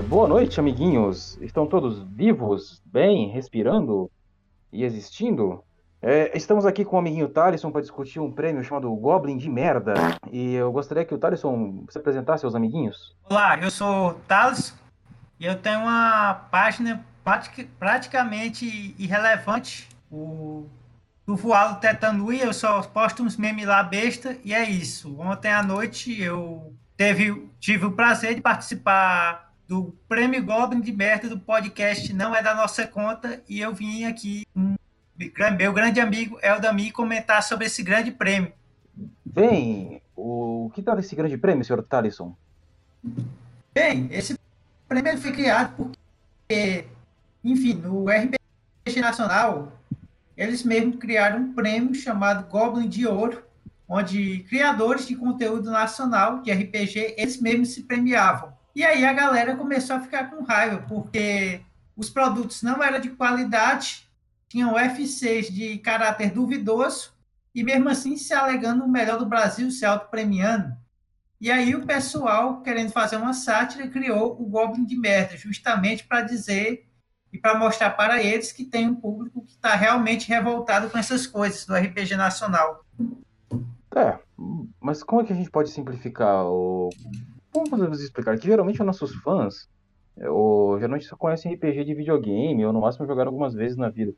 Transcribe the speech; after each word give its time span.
Boa 0.00 0.26
noite, 0.26 0.58
amiguinhos. 0.58 1.38
Estão 1.40 1.66
todos 1.66 2.02
vivos, 2.02 2.82
bem, 2.84 3.28
respirando 3.28 4.10
e 4.72 4.82
existindo? 4.82 5.62
É, 6.02 6.36
estamos 6.36 6.66
aqui 6.66 6.84
com 6.84 6.96
o 6.96 6.98
amiguinho 6.98 7.28
Thaleson 7.28 7.70
para 7.70 7.80
discutir 7.80 8.20
um 8.20 8.30
prêmio 8.30 8.62
chamado 8.64 8.94
Goblin 8.94 9.36
de 9.36 9.48
Merda. 9.48 9.94
E 10.30 10.54
eu 10.54 10.70
gostaria 10.72 11.04
que 11.04 11.14
o 11.14 11.18
Thaleson 11.18 11.84
se 11.88 11.98
apresentasse 11.98 12.44
aos 12.44 12.54
amiguinhos. 12.54 13.16
Olá, 13.28 13.58
eu 13.58 13.70
sou 13.70 14.10
o 14.10 14.16
e 15.38 15.46
eu 15.46 15.56
tenho 15.56 15.80
uma 15.80 16.34
página 16.50 17.04
praticamente 17.78 18.94
irrelevante, 18.98 19.88
o 20.10 20.66
do 21.26 21.36
Voado 21.36 21.80
Tetanui. 21.80 22.40
Eu 22.42 22.52
só 22.52 22.82
posto 22.82 23.22
uns 23.22 23.36
memes 23.36 23.66
lá 23.66 23.82
besta 23.82 24.36
e 24.44 24.52
é 24.52 24.68
isso. 24.68 25.18
Ontem 25.18 25.52
à 25.52 25.62
noite 25.62 26.20
eu 26.20 26.74
teve, 26.96 27.48
tive 27.58 27.86
o 27.86 27.92
prazer 27.92 28.34
de 28.34 28.40
participar 28.40 29.43
do 29.66 29.94
Prêmio 30.08 30.44
Goblin 30.44 30.80
de 30.80 30.92
Merda 30.92 31.28
do 31.28 31.38
podcast 31.38 32.12
Não 32.12 32.34
é 32.34 32.42
da 32.42 32.54
Nossa 32.54 32.86
Conta 32.86 33.42
e 33.48 33.60
eu 33.60 33.72
vim 33.72 34.04
aqui 34.04 34.46
meu 35.56 35.72
grande 35.72 36.00
amigo 36.00 36.38
Eldami 36.42 36.90
comentar 36.90 37.42
sobre 37.42 37.66
esse 37.66 37.82
grande 37.82 38.10
prêmio. 38.10 38.52
Bem, 39.24 40.02
o 40.16 40.70
que 40.74 40.82
tal 40.82 40.98
esse 40.98 41.14
grande 41.14 41.36
prêmio, 41.38 41.64
senhor 41.64 41.82
Talisson? 41.82 42.36
Bem, 43.72 44.08
esse 44.10 44.38
prêmio 44.88 45.18
foi 45.18 45.32
criado 45.32 45.74
porque, 45.76 46.86
enfim, 47.42 47.74
no 47.74 48.06
RPG 48.06 49.00
Nacional, 49.00 49.72
eles 50.36 50.62
mesmos 50.62 50.96
criaram 50.96 51.40
um 51.40 51.52
prêmio 51.54 51.94
chamado 51.94 52.48
Goblin 52.48 52.88
de 52.88 53.06
Ouro, 53.06 53.42
onde 53.88 54.40
criadores 54.48 55.06
de 55.06 55.16
conteúdo 55.16 55.70
nacional 55.70 56.42
de 56.42 56.52
RPG, 56.52 57.14
eles 57.16 57.40
mesmos 57.40 57.68
se 57.70 57.84
premiavam. 57.84 58.52
E 58.74 58.84
aí 58.84 59.04
a 59.04 59.12
galera 59.12 59.56
começou 59.56 59.96
a 59.96 60.00
ficar 60.00 60.30
com 60.30 60.42
raiva, 60.42 60.84
porque 60.88 61.60
os 61.96 62.10
produtos 62.10 62.62
não 62.62 62.82
eram 62.82 62.98
de 62.98 63.10
qualidade, 63.10 64.08
tinham 64.48 64.78
FCs 64.78 65.48
de 65.48 65.78
caráter 65.78 66.30
duvidoso, 66.30 67.12
e 67.54 67.62
mesmo 67.62 67.88
assim 67.88 68.16
se 68.16 68.34
alegando 68.34 68.84
o 68.84 68.88
melhor 68.88 69.18
do 69.18 69.26
Brasil, 69.26 69.70
se 69.70 69.84
auto-premiando. 69.84 70.74
E 71.40 71.50
aí 71.50 71.74
o 71.74 71.86
pessoal, 71.86 72.62
querendo 72.62 72.90
fazer 72.90 73.16
uma 73.16 73.32
sátira, 73.32 73.86
criou 73.86 74.40
o 74.40 74.46
Goblin 74.46 74.84
de 74.84 74.96
Merda, 74.96 75.36
justamente 75.36 76.04
para 76.04 76.22
dizer 76.22 76.86
e 77.32 77.38
para 77.38 77.58
mostrar 77.58 77.90
para 77.90 78.22
eles 78.22 78.50
que 78.50 78.64
tem 78.64 78.88
um 78.88 78.94
público 78.94 79.44
que 79.44 79.52
está 79.52 79.74
realmente 79.74 80.28
revoltado 80.28 80.88
com 80.88 80.96
essas 80.96 81.26
coisas 81.26 81.66
do 81.66 81.74
RPG 81.74 82.16
nacional. 82.16 82.84
É, 83.94 84.18
mas 84.80 85.02
como 85.02 85.20
é 85.20 85.24
que 85.24 85.32
a 85.32 85.36
gente 85.36 85.50
pode 85.50 85.70
simplificar 85.70 86.44
o. 86.46 86.90
Como 87.54 87.70
podemos 87.70 88.00
explicar? 88.00 88.36
Que 88.36 88.48
geralmente 88.48 88.80
os 88.80 88.86
nossos 88.86 89.14
fãs, 89.14 89.68
é, 90.16 90.28
ou, 90.28 90.76
geralmente 90.76 91.06
só 91.06 91.16
conhecem 91.16 91.54
RPG 91.54 91.84
de 91.84 91.94
videogame, 91.94 92.66
ou 92.66 92.72
no 92.72 92.80
máximo 92.80 93.06
jogaram 93.06 93.30
algumas 93.30 93.54
vezes 93.54 93.76
na 93.76 93.88
vida. 93.88 94.12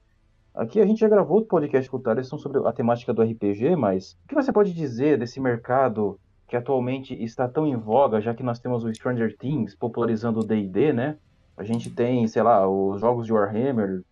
Aqui 0.54 0.80
a 0.80 0.86
gente 0.86 1.00
já 1.00 1.08
gravou 1.08 1.36
outro 1.36 1.50
podcast 1.50 1.90
com 1.90 1.98
o 1.98 2.00
Thaleson 2.00 2.38
sobre 2.38 2.66
a 2.66 2.72
temática 2.72 3.12
do 3.12 3.22
RPG, 3.22 3.76
mas 3.76 4.16
o 4.24 4.28
que 4.28 4.34
você 4.34 4.50
pode 4.50 4.72
dizer 4.72 5.18
desse 5.18 5.38
mercado 5.38 6.18
que 6.48 6.56
atualmente 6.56 7.12
está 7.22 7.46
tão 7.46 7.66
em 7.66 7.76
voga, 7.76 8.22
já 8.22 8.32
que 8.32 8.42
nós 8.42 8.58
temos 8.58 8.84
o 8.84 8.94
Stranger 8.94 9.36
Things 9.36 9.74
popularizando 9.74 10.40
o 10.40 10.42
D&D, 10.42 10.94
né? 10.94 11.18
A 11.58 11.62
gente 11.62 11.90
tem, 11.90 12.26
sei 12.26 12.42
lá, 12.42 12.66
os 12.66 12.98
jogos 13.02 13.26
de 13.26 13.34
Warhammer 13.34 14.02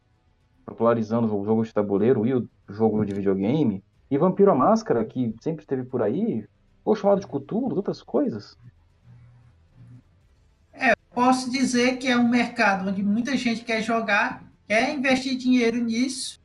popularizando 0.66 1.34
o 1.34 1.44
jogo 1.46 1.64
de 1.64 1.72
tabuleiro 1.72 2.26
e 2.26 2.34
o 2.34 2.46
jogo 2.68 3.02
de 3.06 3.14
videogame. 3.14 3.82
E 4.10 4.18
Vampiro 4.18 4.50
a 4.50 4.54
Máscara, 4.54 5.02
que 5.02 5.34
sempre 5.40 5.62
esteve 5.62 5.84
por 5.84 6.02
aí, 6.02 6.46
ou 6.84 6.94
chamado 6.94 7.20
de 7.20 7.26
Cthulhu, 7.26 7.74
outras 7.74 8.02
coisas. 8.02 8.58
É, 10.74 10.94
posso 11.12 11.50
dizer 11.50 11.98
que 11.98 12.08
é 12.08 12.16
um 12.16 12.28
mercado 12.28 12.88
onde 12.88 13.02
muita 13.02 13.36
gente 13.36 13.64
quer 13.64 13.82
jogar, 13.82 14.42
quer 14.66 14.92
investir 14.92 15.36
dinheiro 15.36 15.78
nisso, 15.78 16.40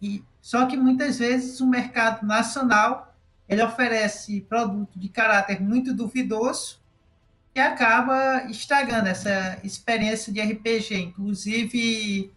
e 0.00 0.22
só 0.40 0.66
que 0.66 0.76
muitas 0.76 1.18
vezes 1.18 1.60
o 1.60 1.66
mercado 1.66 2.26
nacional 2.26 3.14
ele 3.48 3.62
oferece 3.62 4.40
produto 4.42 4.98
de 4.98 5.08
caráter 5.08 5.60
muito 5.60 5.94
duvidoso 5.94 6.78
e 7.54 7.60
acaba 7.60 8.44
estragando 8.50 9.08
essa 9.08 9.58
experiência 9.62 10.32
de 10.32 10.40
RPG. 10.40 10.96
Inclusive, 10.96 12.32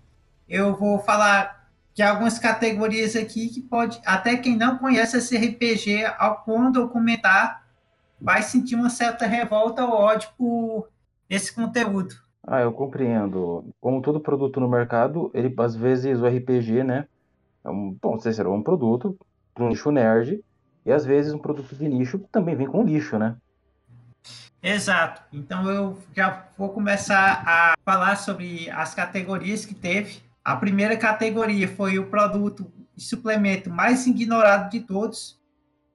eu 0.47 0.75
vou 0.75 0.99
falar 0.99 1.67
que 1.93 2.03
algumas 2.03 2.37
categorias 2.37 3.15
aqui 3.15 3.49
que 3.49 3.61
pode, 3.61 3.99
até 4.05 4.37
quem 4.37 4.55
não 4.55 4.77
conhece 4.77 5.17
esse 5.17 5.35
RPG, 5.35 6.05
ao 6.17 6.43
quando 6.43 6.87
comentar, 6.89 7.65
vai 8.21 8.43
sentir 8.43 8.75
uma 8.75 8.89
certa 8.89 9.25
revolta 9.25 9.83
ou 9.83 9.93
ódio 9.93 10.29
por 10.37 10.89
esse 11.29 11.53
conteúdo. 11.53 12.15
Ah, 12.45 12.61
eu 12.61 12.71
compreendo. 12.71 13.65
Como 13.81 14.01
todo 14.01 14.19
produto 14.19 14.59
no 14.59 14.69
mercado, 14.69 15.29
ele 15.33 15.53
às 15.57 15.75
vezes 15.75 16.19
o 16.21 16.27
RPG, 16.27 16.83
né? 16.83 17.07
É 17.63 17.69
um, 17.69 17.97
bom, 18.01 18.17
sei 18.19 18.31
será 18.31 18.49
um 18.49 18.63
produto 18.63 19.17
para 19.53 19.65
um 19.65 19.69
nicho 19.69 19.91
nerd, 19.91 20.41
e 20.85 20.91
às 20.91 21.05
vezes 21.05 21.33
um 21.33 21.39
produto 21.39 21.75
de 21.75 21.87
nicho 21.89 22.19
também 22.31 22.55
vem 22.55 22.67
com 22.67 22.83
lixo, 22.83 23.17
né? 23.17 23.35
Exato. 24.61 25.21
Então 25.33 25.69
eu 25.69 25.97
já 26.15 26.47
vou 26.57 26.69
começar 26.69 27.43
a 27.45 27.73
falar 27.83 28.15
sobre 28.15 28.69
as 28.69 28.93
categorias 28.93 29.65
que 29.65 29.75
teve. 29.75 30.21
A 30.43 30.55
primeira 30.55 30.95
categoria 30.95 31.67
foi 31.67 31.99
o 31.99 32.07
produto 32.07 32.71
e 32.95 33.01
suplemento 33.01 33.69
mais 33.69 34.07
ignorado 34.07 34.71
de 34.71 34.79
todos, 34.79 35.37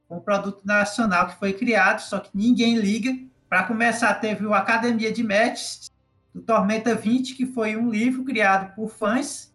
um 0.09 0.21
produto 0.21 0.61
nacional 0.65 1.29
que 1.29 1.39
foi 1.39 1.55
criado, 1.55 2.01
só 2.01 2.21
que 2.21 2.31
ninguém 2.35 2.77
liga. 2.77 3.17
Para 3.53 3.65
começar, 3.65 4.15
teve 4.15 4.47
o 4.47 4.55
Academia 4.55 5.13
de 5.13 5.23
Matches, 5.23 5.91
do 6.35 6.41
Tormenta 6.41 6.95
20, 6.95 7.35
que 7.35 7.45
foi 7.45 7.77
um 7.77 7.91
livro 7.91 8.25
criado 8.25 8.75
por 8.75 8.89
fãs 8.89 9.55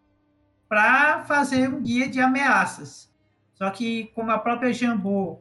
para 0.68 1.24
fazer 1.24 1.68
um 1.68 1.82
guia 1.82 2.08
de 2.08 2.20
ameaças. 2.20 3.12
Só 3.54 3.68
que, 3.70 4.04
como 4.14 4.30
a 4.30 4.38
própria 4.38 4.72
Jambô 4.72 5.40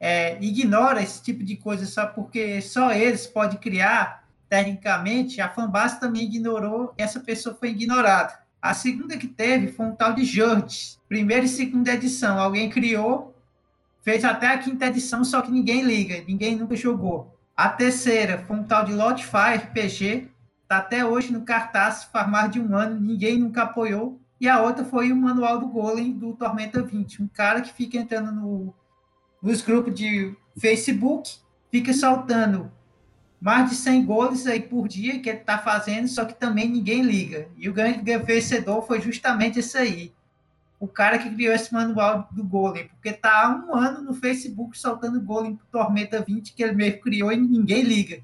é, 0.00 0.36
ignora 0.42 1.00
esse 1.00 1.22
tipo 1.22 1.44
de 1.44 1.54
coisa 1.54 1.86
só 1.86 2.06
porque 2.06 2.60
só 2.60 2.90
eles 2.90 3.28
podem 3.28 3.56
criar, 3.56 4.28
tecnicamente, 4.48 5.40
a 5.40 5.48
fanbase 5.48 6.00
também 6.00 6.24
ignorou, 6.24 6.92
essa 6.98 7.20
pessoa 7.20 7.54
foi 7.54 7.68
ignorada. 7.68 8.36
A 8.60 8.74
segunda 8.74 9.16
que 9.16 9.28
teve 9.28 9.68
foi 9.68 9.86
um 9.86 9.94
tal 9.94 10.12
de 10.12 10.24
Jordes, 10.24 11.00
primeira 11.08 11.44
e 11.44 11.48
segunda 11.48 11.94
edição. 11.94 12.36
Alguém 12.36 12.68
criou, 12.68 13.32
fez 14.02 14.24
até 14.24 14.48
a 14.48 14.58
quinta 14.58 14.86
edição, 14.86 15.22
só 15.22 15.40
que 15.40 15.52
ninguém 15.52 15.82
liga, 15.82 16.24
ninguém 16.26 16.56
nunca 16.56 16.74
jogou. 16.74 17.38
A 17.60 17.68
terceira 17.68 18.42
foi 18.46 18.56
um 18.56 18.62
tal 18.62 18.86
de 18.86 18.94
Lotfire 18.94 19.56
RPG, 19.56 20.30
tá 20.66 20.78
até 20.78 21.04
hoje 21.04 21.30
no 21.30 21.42
cartaz, 21.42 22.04
faz 22.04 22.26
mais 22.26 22.50
de 22.50 22.58
um 22.58 22.74
ano, 22.74 22.98
ninguém 22.98 23.38
nunca 23.38 23.64
apoiou. 23.64 24.18
E 24.40 24.48
a 24.48 24.62
outra 24.62 24.82
foi 24.82 25.12
o 25.12 25.16
Manual 25.16 25.58
do 25.58 25.68
Golem 25.68 26.10
do 26.10 26.32
Tormenta 26.32 26.82
20, 26.82 27.22
um 27.22 27.28
cara 27.28 27.60
que 27.60 27.70
fica 27.70 27.98
entrando 27.98 28.32
no, 28.32 28.74
nos 29.42 29.60
grupos 29.60 29.94
de 29.94 30.34
Facebook, 30.56 31.36
fica 31.70 31.92
soltando 31.92 32.72
mais 33.38 33.68
de 33.68 33.76
100 33.76 34.06
gols 34.06 34.46
aí 34.46 34.62
por 34.62 34.88
dia 34.88 35.20
que 35.20 35.28
ele 35.28 35.40
está 35.40 35.58
fazendo, 35.58 36.08
só 36.08 36.24
que 36.24 36.32
também 36.32 36.66
ninguém 36.66 37.02
liga. 37.02 37.46
E 37.58 37.68
o 37.68 37.74
grande 37.74 38.00
vencedor 38.20 38.86
foi 38.86 39.02
justamente 39.02 39.58
esse 39.58 39.76
aí. 39.76 40.14
O 40.80 40.88
cara 40.88 41.18
que 41.18 41.32
criou 41.32 41.54
esse 41.54 41.72
manual 41.72 42.26
do 42.32 42.42
Golem, 42.42 42.88
porque 42.88 43.12
tá 43.12 43.44
há 43.44 43.50
um 43.50 43.76
ano 43.76 44.02
no 44.02 44.14
Facebook 44.14 44.76
soltando 44.76 45.20
Golem 45.20 45.54
pro 45.54 45.66
Tormenta 45.66 46.20
20 46.26 46.54
que 46.54 46.62
ele 46.62 46.72
mesmo 46.72 47.00
criou 47.00 47.30
e 47.30 47.36
ninguém 47.36 47.82
liga. 47.82 48.20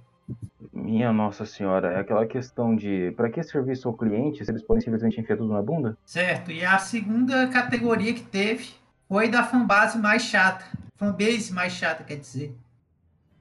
Minha 0.73 1.13
Nossa 1.13 1.45
Senhora, 1.45 1.93
é 1.93 2.01
aquela 2.01 2.27
questão 2.27 2.75
de 2.75 3.13
para 3.17 3.31
que 3.31 3.43
serviço 3.43 3.87
ao 3.87 3.95
cliente 3.95 4.45
se 4.45 4.51
eles 4.51 4.63
podem 4.63 4.83
simplesmente 4.83 5.21
enfiar 5.21 5.37
tudo 5.37 5.53
na 5.53 5.63
bunda? 5.63 5.97
Certo, 6.05 6.51
e 6.51 6.65
a 6.65 6.79
segunda 6.79 7.47
categoria 7.49 8.15
que 8.15 8.23
teve 8.23 8.71
foi 9.07 9.29
da 9.29 9.45
fanbase 9.45 9.99
mais 9.99 10.23
chata. 10.23 10.65
Fanbase 10.97 11.53
mais 11.53 11.73
chata, 11.73 12.03
quer 12.03 12.17
dizer 12.17 12.57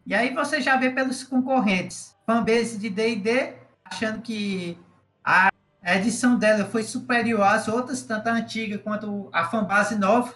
e 0.06 0.14
aí 0.14 0.34
você 0.34 0.62
já 0.62 0.78
vê 0.78 0.92
pelos 0.92 1.24
concorrentes. 1.24 2.16
Fanbase 2.28 2.78
de 2.78 2.90
D&D, 2.90 3.54
achando 3.84 4.22
que 4.22 4.78
a 5.24 5.50
edição 5.94 6.36
dela 6.40 6.66
foi 6.66 6.82
superior 6.82 7.44
às 7.44 7.68
outras, 7.68 8.02
tanto 8.02 8.28
a 8.28 8.34
antiga 8.34 8.80
quanto 8.80 9.30
a 9.32 9.46
fanbase 9.46 9.96
nova, 9.96 10.34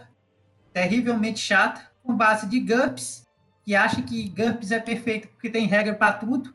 terrivelmente 0.72 1.40
chata. 1.40 1.90
Fanbase 2.06 2.46
de 2.46 2.60
GURPS, 2.60 3.28
que 3.64 3.76
acha 3.76 4.02
que 4.02 4.30
GURPS 4.30 4.72
é 4.72 4.80
perfeito 4.80 5.28
porque 5.30 5.50
tem 5.50 5.66
regra 5.66 5.96
para 5.96 6.14
tudo, 6.14 6.54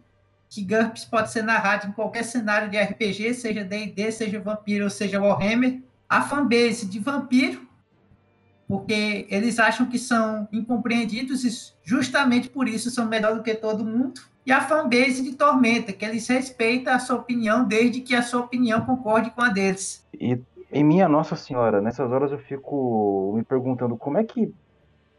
que 0.49 0.63
GURPS 0.63 1.07
pode 1.07 1.33
ser 1.33 1.43
narrado 1.43 1.89
em 1.89 1.93
qualquer 1.93 2.23
cenário 2.23 2.71
de 2.71 2.81
RPG, 2.81 3.35
seja 3.35 3.65
D&D, 3.65 4.13
seja 4.13 4.41
Vampiro 4.41 4.85
ou 4.85 4.91
seja 4.91 5.21
Warhammer. 5.21 5.83
A 6.09 6.23
fanbase 6.23 6.87
de 6.87 7.01
Vampiro, 7.01 7.67
porque 8.69 9.27
eles 9.29 9.59
acham 9.59 9.87
que 9.87 9.99
são 9.99 10.49
incompreendidos 10.53 11.45
e 11.45 11.75
justamente 11.83 12.49
por 12.49 12.69
isso 12.69 12.91
são 12.91 13.07
melhor 13.07 13.35
do 13.35 13.43
que 13.43 13.55
todo 13.55 13.85
mundo. 13.85 14.21
E 14.47 14.53
a 14.53 14.61
fanbase 14.61 15.23
de 15.23 15.33
Tormenta, 15.37 15.93
que 15.93 16.05
eles 16.05 16.29
respeitam 16.29 16.93
a 16.93 16.99
sua 16.99 17.17
opinião 17.17 17.65
desde 17.65 18.01
que 18.01 18.15
a 18.15 18.23
sua 18.23 18.41
opinião 18.41 18.83
concorde 18.83 19.31
com 19.31 19.43
a 19.43 19.49
deles. 19.49 20.07
E 20.13 20.39
em 20.71 20.85
minha 20.85 21.09
Nossa 21.09 21.35
Senhora, 21.35 21.81
nessas 21.81 22.11
horas 22.13 22.31
eu 22.33 22.39
fico 22.39 23.33
me 23.35 23.43
perguntando 23.43 23.97
como 23.97 24.19
é 24.19 24.25
que 24.25 24.53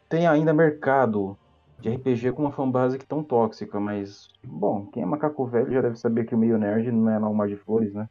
tem 0.08 0.26
ainda 0.26 0.52
mercado 0.52 1.36
de 1.80 1.90
RPG 1.90 2.32
com 2.32 2.42
uma 2.42 2.52
fanbase 2.52 2.98
tão 2.98 3.22
tóxica, 3.22 3.78
mas, 3.80 4.28
bom, 4.44 4.86
quem 4.86 5.02
é 5.02 5.06
macaco 5.06 5.46
velho 5.46 5.72
já 5.72 5.80
deve 5.80 5.96
saber 5.96 6.24
que 6.24 6.34
o 6.34 6.38
meio 6.38 6.58
nerd 6.58 6.90
não 6.90 7.10
é 7.10 7.18
não 7.18 7.34
mar 7.34 7.48
de 7.48 7.56
flores, 7.56 7.92
né? 7.92 8.08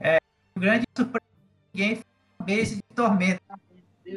É, 0.00 0.18
o 0.56 0.60
grande 0.60 0.84
surpresa 0.96 1.26
ninguém 1.72 2.00
base 2.38 2.76
de 2.76 2.82
Tormenta. 2.94 3.40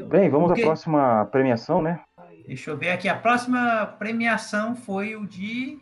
Bem, 0.07 0.29
vamos 0.29 0.47
Porque... 0.47 0.61
à 0.61 0.65
próxima 0.65 1.25
premiação, 1.25 1.81
né? 1.81 2.01
Deixa 2.45 2.71
eu 2.71 2.77
ver 2.77 2.91
aqui. 2.91 3.07
A 3.07 3.15
próxima 3.15 3.85
premiação 3.97 4.75
foi 4.75 5.15
o 5.15 5.25
de. 5.25 5.79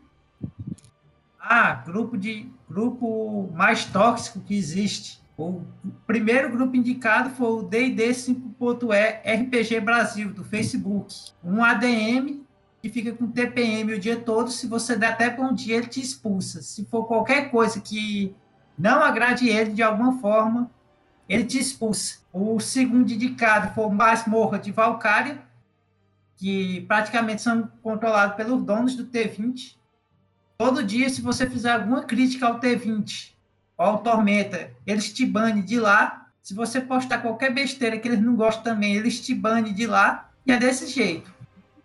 Ah, 1.49 1.81
grupo 1.85 2.17
de 2.17 2.51
grupo 2.69 3.49
mais 3.53 3.85
tóxico 3.85 4.41
que 4.41 4.53
existe. 4.53 5.21
O 5.37 5.61
primeiro 6.05 6.51
grupo 6.51 6.75
indicado 6.75 7.29
foi 7.29 7.47
o 7.47 7.63
D&D 7.63 8.09
5.E 8.09 9.21
RPG 9.23 9.79
Brasil, 9.79 10.33
do 10.33 10.43
Facebook. 10.43 11.13
Um 11.41 11.63
ADM 11.63 12.41
que 12.81 12.89
fica 12.89 13.13
com 13.13 13.31
TPM 13.31 13.93
o 13.93 13.99
dia 13.99 14.17
todo. 14.17 14.51
Se 14.51 14.67
você 14.67 14.97
der 14.97 15.11
até 15.11 15.29
bom 15.29 15.53
dia, 15.53 15.77
ele 15.77 15.87
te 15.87 16.01
expulsa. 16.01 16.61
Se 16.61 16.83
for 16.85 17.05
qualquer 17.05 17.49
coisa 17.49 17.79
que 17.79 18.35
não 18.77 19.01
agrade 19.01 19.47
ele 19.47 19.71
de 19.71 19.81
alguma 19.81 20.19
forma, 20.19 20.69
ele 21.29 21.45
te 21.45 21.57
expulsa. 21.57 22.19
O 22.33 22.59
segundo 22.59 23.09
indicado 23.09 23.73
foi 23.73 23.85
o 23.85 23.89
Masmorra 23.89 24.59
de 24.59 24.73
Valkyria, 24.73 25.41
que 26.35 26.81
praticamente 26.81 27.41
são 27.41 27.71
controlados 27.81 28.35
pelos 28.35 28.61
donos 28.63 28.95
do 28.95 29.05
T20. 29.05 29.76
Todo 30.57 30.83
dia, 30.83 31.09
se 31.09 31.21
você 31.21 31.47
fizer 31.47 31.71
alguma 31.71 32.03
crítica 32.03 32.47
ao 32.47 32.59
T20 32.59 33.33
ou 33.77 33.85
ao 33.85 33.97
Tormenta, 33.99 34.71
eles 34.85 35.13
te 35.13 35.25
banem 35.25 35.63
de 35.63 35.79
lá. 35.79 36.27
Se 36.41 36.53
você 36.53 36.81
postar 36.81 37.19
qualquer 37.19 37.53
besteira 37.53 37.97
que 37.99 38.07
eles 38.07 38.21
não 38.21 38.35
gostam 38.35 38.63
também, 38.63 38.95
eles 38.95 39.21
te 39.21 39.35
banem 39.35 39.73
de 39.73 39.85
lá. 39.85 40.31
E 40.45 40.51
é 40.51 40.57
desse 40.57 40.87
jeito. 40.87 41.31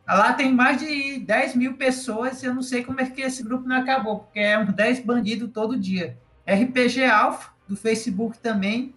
Lá 0.07 0.33
tem 0.33 0.53
mais 0.53 0.79
de 0.79 1.19
10 1.21 1.55
mil 1.55 1.75
pessoas 1.75 2.43
eu 2.43 2.55
não 2.55 2.63
sei 2.63 2.83
como 2.83 3.01
é 3.01 3.07
que 3.07 3.21
esse 3.21 3.43
grupo 3.43 3.69
não 3.69 3.77
acabou, 3.77 4.21
porque 4.21 4.41
é 4.41 4.59
uns 4.59 4.73
10 4.73 5.01
bandidos 5.01 5.51
todo 5.53 5.79
dia. 5.79 6.19
RPG 6.47 7.05
Alpha, 7.05 7.51
do 7.69 7.77
Facebook 7.77 8.39
também, 8.39 8.95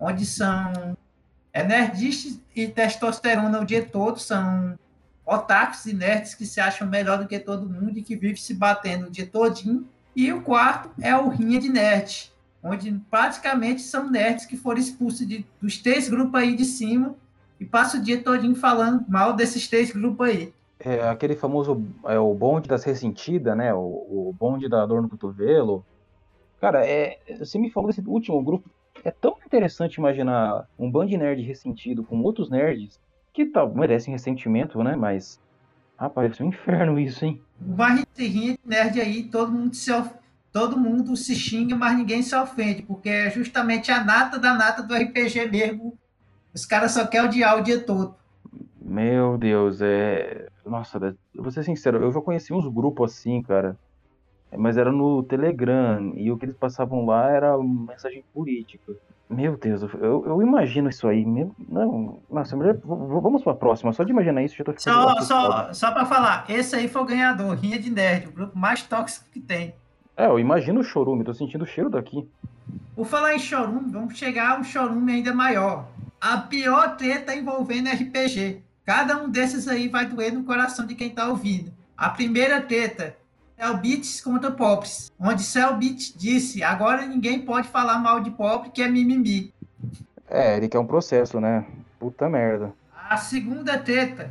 onde 0.00 0.24
são 0.24 0.96
é, 1.52 1.66
e 2.54 2.68
testosterona 2.68 3.60
o 3.60 3.64
dia 3.64 3.84
todo, 3.84 4.18
são 4.18 4.78
otakus 5.28 5.84
e 5.84 5.92
nerds 5.92 6.34
que 6.34 6.46
se 6.46 6.58
acham 6.58 6.88
melhor 6.88 7.18
do 7.18 7.28
que 7.28 7.38
todo 7.38 7.68
mundo 7.68 7.98
e 7.98 8.02
que 8.02 8.16
vivem 8.16 8.36
se 8.36 8.54
batendo 8.54 9.06
o 9.06 9.10
dia 9.10 9.26
todinho. 9.26 9.86
E 10.16 10.32
o 10.32 10.42
quarto 10.42 10.90
é 11.00 11.14
o 11.16 11.28
Rinha 11.28 11.60
de 11.60 11.68
Nerd, 11.68 12.32
onde 12.62 12.90
praticamente 13.10 13.82
são 13.82 14.10
nerds 14.10 14.46
que 14.46 14.56
foram 14.56 14.80
expulsos 14.80 15.26
de, 15.28 15.44
dos 15.60 15.78
três 15.78 16.08
grupos 16.08 16.40
aí 16.40 16.56
de 16.56 16.64
cima 16.64 17.14
e 17.60 17.64
passam 17.64 18.00
o 18.00 18.02
dia 18.02 18.22
todinho 18.22 18.54
falando 18.54 19.04
mal 19.06 19.34
desses 19.34 19.68
três 19.68 19.92
grupos 19.92 20.26
aí. 20.26 20.52
É 20.80 21.08
aquele 21.08 21.36
famoso 21.36 21.84
é 22.06 22.18
o 22.18 22.32
bonde 22.32 22.68
das 22.68 22.84
ressentidas, 22.84 23.56
né? 23.56 23.74
O, 23.74 23.78
o 23.78 24.34
bonde 24.38 24.68
da 24.68 24.86
dor 24.86 25.02
no 25.02 25.08
cotovelo. 25.08 25.84
Cara, 26.60 26.86
é, 26.86 27.18
você 27.38 27.58
me 27.58 27.70
falou 27.70 27.90
desse 27.90 28.00
último 28.00 28.42
grupo. 28.42 28.70
É 29.04 29.10
tão 29.10 29.36
interessante 29.44 29.96
imaginar 29.96 30.66
um 30.78 30.90
bando 30.90 31.10
de 31.10 31.16
nerd 31.16 31.42
ressentido 31.42 32.02
com 32.02 32.20
outros 32.22 32.48
nerds 32.48 32.98
que 33.38 33.46
tal, 33.46 33.72
merecem 33.72 34.12
ressentimento, 34.12 34.82
né? 34.82 34.96
Mas, 34.96 35.40
rapaz, 35.96 36.40
é 36.40 36.42
um 36.42 36.48
inferno 36.48 36.98
isso, 36.98 37.24
hein? 37.24 37.40
Rinha 38.18 38.54
de 38.54 38.58
nerd 38.64 39.00
aí, 39.00 39.22
todo 39.22 39.52
mundo 39.52 39.76
se 39.76 39.92
of... 39.92 40.10
todo 40.52 40.76
mundo 40.76 41.16
se 41.16 41.36
xinga, 41.36 41.76
mas 41.76 41.96
ninguém 41.96 42.20
se 42.20 42.34
ofende, 42.34 42.82
porque 42.82 43.08
é 43.08 43.30
justamente 43.30 43.92
a 43.92 44.02
nata 44.02 44.40
da 44.40 44.54
nata 44.54 44.82
do 44.82 44.92
RPG 44.92 45.48
mesmo. 45.52 45.96
Os 46.52 46.66
caras 46.66 46.90
só 46.90 47.06
querem 47.06 47.28
odiar 47.28 47.56
o 47.56 47.62
dia 47.62 47.78
todo. 47.80 48.16
Meu 48.82 49.38
Deus, 49.38 49.80
é. 49.80 50.48
Nossa, 50.66 50.98
vou 51.32 51.52
ser 51.52 51.62
sincero, 51.62 52.02
eu 52.02 52.12
já 52.12 52.20
conheci 52.20 52.52
uns 52.52 52.66
grupos 52.66 53.12
assim, 53.12 53.40
cara. 53.40 53.76
Mas 54.56 54.76
era 54.76 54.90
no 54.90 55.22
Telegram, 55.22 56.12
e 56.14 56.30
o 56.30 56.38
que 56.38 56.46
eles 56.46 56.56
passavam 56.56 57.04
lá 57.04 57.30
era 57.30 57.56
mensagem 57.58 58.24
política. 58.32 58.94
Meu 59.28 59.58
Deus, 59.58 59.82
eu, 59.82 60.24
eu 60.26 60.42
imagino 60.42 60.88
isso 60.88 61.06
aí. 61.06 61.24
Meu, 61.24 61.54
não, 61.68 62.18
nossa, 62.30 62.56
vamos 62.82 63.42
para 63.42 63.52
a 63.52 63.56
próxima. 63.56 63.92
Só 63.92 64.02
de 64.02 64.10
imaginar 64.10 64.42
isso, 64.42 64.56
já 64.56 64.64
tô 64.64 64.72
ficando. 64.72 65.22
Só, 65.22 65.22
só, 65.22 65.72
só 65.74 65.92
para 65.92 66.06
falar, 66.06 66.46
esse 66.48 66.74
aí 66.74 66.88
foi 66.88 67.02
o 67.02 67.04
ganhador, 67.04 67.54
Rinha 67.54 67.78
de 67.78 67.90
Nerd, 67.90 68.28
o 68.28 68.32
grupo 68.32 68.58
mais 68.58 68.82
tóxico 68.82 69.26
que 69.30 69.38
tem. 69.38 69.74
É, 70.16 70.26
eu 70.26 70.38
imagino 70.38 70.80
o 70.80 70.84
chorume, 70.84 71.24
tô 71.24 71.34
sentindo 71.34 71.62
o 71.62 71.66
cheiro 71.66 71.90
daqui. 71.90 72.26
Por 72.96 73.06
falar 73.06 73.34
em 73.34 73.38
chorume, 73.38 73.92
vamos 73.92 74.18
chegar 74.18 74.56
a 74.56 74.60
um 74.60 74.64
chorume 74.64 75.12
ainda 75.12 75.34
maior. 75.34 75.86
A 76.18 76.38
pior 76.38 76.96
treta 76.96 77.36
envolvendo 77.36 77.90
RPG. 77.90 78.62
Cada 78.84 79.22
um 79.22 79.28
desses 79.28 79.68
aí 79.68 79.88
vai 79.88 80.06
doer 80.06 80.32
no 80.32 80.42
coração 80.42 80.86
de 80.86 80.94
quem 80.94 81.10
tá 81.10 81.28
ouvindo. 81.28 81.70
A 81.96 82.08
primeira 82.08 82.62
treta 82.62 83.14
Selbit 83.58 84.22
contra 84.22 84.52
Pops, 84.52 85.10
onde 85.18 85.42
Selbit 85.42 86.16
disse: 86.16 86.62
agora 86.62 87.04
ninguém 87.04 87.40
pode 87.44 87.66
falar 87.66 87.98
mal 87.98 88.20
de 88.20 88.30
Pop, 88.30 88.70
que 88.70 88.80
é 88.80 88.88
mimimi. 88.88 89.52
É, 90.30 90.56
ele 90.56 90.68
quer 90.68 90.78
um 90.78 90.86
processo, 90.86 91.40
né? 91.40 91.66
Puta 91.98 92.28
merda. 92.28 92.72
A 93.10 93.16
segunda 93.16 93.76
treta. 93.76 94.30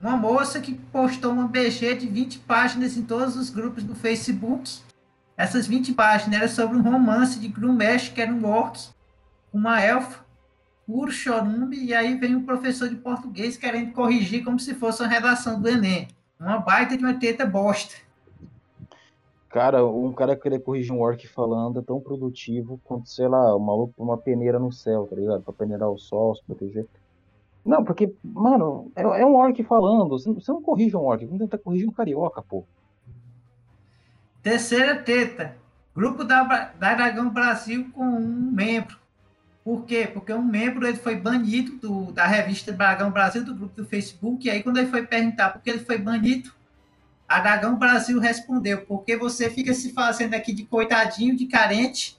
Uma 0.00 0.16
moça 0.16 0.58
que 0.60 0.74
postou 0.74 1.32
uma 1.32 1.48
BG 1.48 1.96
de 1.96 2.06
20 2.06 2.38
páginas 2.40 2.96
em 2.96 3.02
todos 3.02 3.36
os 3.36 3.50
grupos 3.50 3.82
do 3.82 3.94
Facebook. 3.94 4.78
Essas 5.36 5.66
20 5.66 5.92
páginas 5.92 6.40
eram 6.40 6.48
sobre 6.48 6.78
um 6.78 6.82
romance 6.82 7.38
de 7.38 7.48
Grumesh, 7.48 8.08
que 8.08 8.22
era 8.22 8.32
um 8.32 8.46
orc, 8.46 8.88
uma 9.52 9.82
elfa, 9.82 10.24
puro 10.86 11.10
chorumbe, 11.10 11.76
e 11.76 11.92
aí 11.92 12.14
vem 12.14 12.34
um 12.34 12.44
professor 12.44 12.88
de 12.88 12.96
português 12.96 13.56
querendo 13.58 13.92
corrigir 13.92 14.44
como 14.44 14.58
se 14.58 14.74
fosse 14.74 15.02
uma 15.02 15.10
redação 15.10 15.60
do 15.60 15.68
Enem. 15.68 16.08
Uma 16.40 16.58
baita 16.58 16.96
de 16.96 17.04
uma 17.04 17.14
treta 17.14 17.44
bosta. 17.44 18.05
Cara, 19.48 19.86
um 19.86 20.12
cara 20.12 20.36
querer 20.36 20.58
corrigir 20.58 20.92
um 20.92 21.00
orc 21.00 21.26
falando 21.28 21.78
é 21.78 21.82
tão 21.82 22.00
produtivo 22.00 22.80
quanto, 22.84 23.08
sei 23.08 23.28
lá, 23.28 23.54
uma, 23.56 23.88
uma 23.96 24.18
peneira 24.18 24.58
no 24.58 24.72
céu, 24.72 25.06
tá 25.08 25.16
ligado? 25.16 25.42
Pra 25.42 25.52
peneirar 25.52 25.88
o 25.88 25.98
sol, 25.98 26.34
se 26.34 26.42
proteger. 26.44 26.86
Não, 27.64 27.84
porque, 27.84 28.12
mano, 28.22 28.90
é, 28.94 29.02
é 29.02 29.26
um 29.26 29.34
orc 29.34 29.62
falando. 29.64 30.10
Você, 30.10 30.52
não 30.52 30.62
corrige 30.62 30.96
um 30.96 31.04
orc, 31.04 31.24
vamos 31.24 31.40
tentar 31.40 31.58
corrigir 31.58 31.88
um 31.88 31.92
carioca, 31.92 32.42
pô. 32.42 32.64
Terceira 34.42 34.96
teta. 34.96 35.56
Grupo 35.94 36.22
da, 36.22 36.44
da 36.78 36.94
Dragão 36.94 37.30
Brasil 37.30 37.90
com 37.92 38.04
um 38.04 38.52
membro. 38.52 38.96
Por 39.64 39.84
quê? 39.84 40.08
Porque 40.12 40.32
um 40.32 40.44
membro 40.44 40.86
ele 40.86 40.96
foi 40.96 41.16
banido 41.16 41.76
do, 41.78 42.12
da 42.12 42.26
revista 42.26 42.70
Dragão 42.70 43.10
Brasil, 43.10 43.44
do 43.44 43.54
grupo 43.54 43.74
do 43.74 43.84
Facebook, 43.84 44.46
e 44.46 44.50
aí 44.50 44.62
quando 44.62 44.76
ele 44.76 44.86
foi 44.86 45.04
perguntar 45.04 45.50
por 45.50 45.60
que 45.62 45.70
ele 45.70 45.80
foi 45.80 45.98
banido, 45.98 46.52
a 47.28 47.40
Dragão 47.40 47.76
Brasil 47.76 48.20
respondeu, 48.20 48.82
porque 48.82 49.16
você 49.16 49.50
fica 49.50 49.74
se 49.74 49.92
fazendo 49.92 50.34
aqui 50.34 50.52
de 50.52 50.64
coitadinho, 50.64 51.36
de 51.36 51.46
carente, 51.46 52.16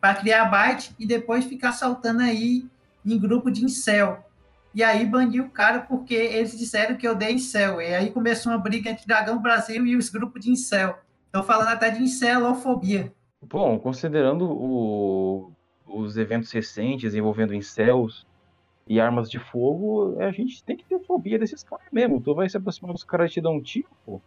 para 0.00 0.14
criar 0.14 0.46
byte 0.46 0.94
e 0.98 1.06
depois 1.06 1.44
ficar 1.44 1.72
saltando 1.72 2.22
aí 2.22 2.66
em 3.04 3.18
grupo 3.18 3.50
de 3.50 3.64
incel. 3.64 4.24
E 4.74 4.82
aí 4.82 5.04
baniu 5.04 5.44
o 5.44 5.50
cara 5.50 5.80
porque 5.80 6.14
eles 6.14 6.56
disseram 6.56 6.96
que 6.96 7.06
eu 7.06 7.14
dei 7.14 7.32
incel. 7.32 7.80
E 7.80 7.94
aí 7.94 8.10
começou 8.10 8.52
uma 8.52 8.58
briga 8.58 8.90
entre 8.90 9.06
Dragão 9.06 9.40
Brasil 9.40 9.84
e 9.86 9.96
os 9.96 10.08
grupos 10.08 10.42
de 10.44 10.50
incel. 10.50 10.98
Estão 11.26 11.42
falando 11.42 11.68
até 11.68 11.90
de 11.90 12.02
incelofobia. 12.02 13.12
Bom, 13.42 13.78
considerando 13.78 14.44
o, 14.44 15.52
os 15.86 16.16
eventos 16.16 16.52
recentes 16.52 17.14
envolvendo 17.14 17.54
incels 17.54 18.26
e 18.86 19.00
armas 19.00 19.30
de 19.30 19.38
fogo, 19.38 20.16
a 20.20 20.30
gente 20.30 20.62
tem 20.62 20.76
que 20.76 20.84
ter 20.84 21.00
fobia 21.00 21.38
desses 21.38 21.62
caras 21.62 21.86
mesmo. 21.90 22.20
Tu 22.20 22.34
vai 22.34 22.48
se 22.48 22.56
aproximar 22.56 22.92
dos 22.92 23.04
caras 23.04 23.30
e 23.30 23.34
te 23.34 23.40
dar 23.40 23.50
um 23.50 23.60
tiro, 23.60 23.88
pô. 24.04 24.20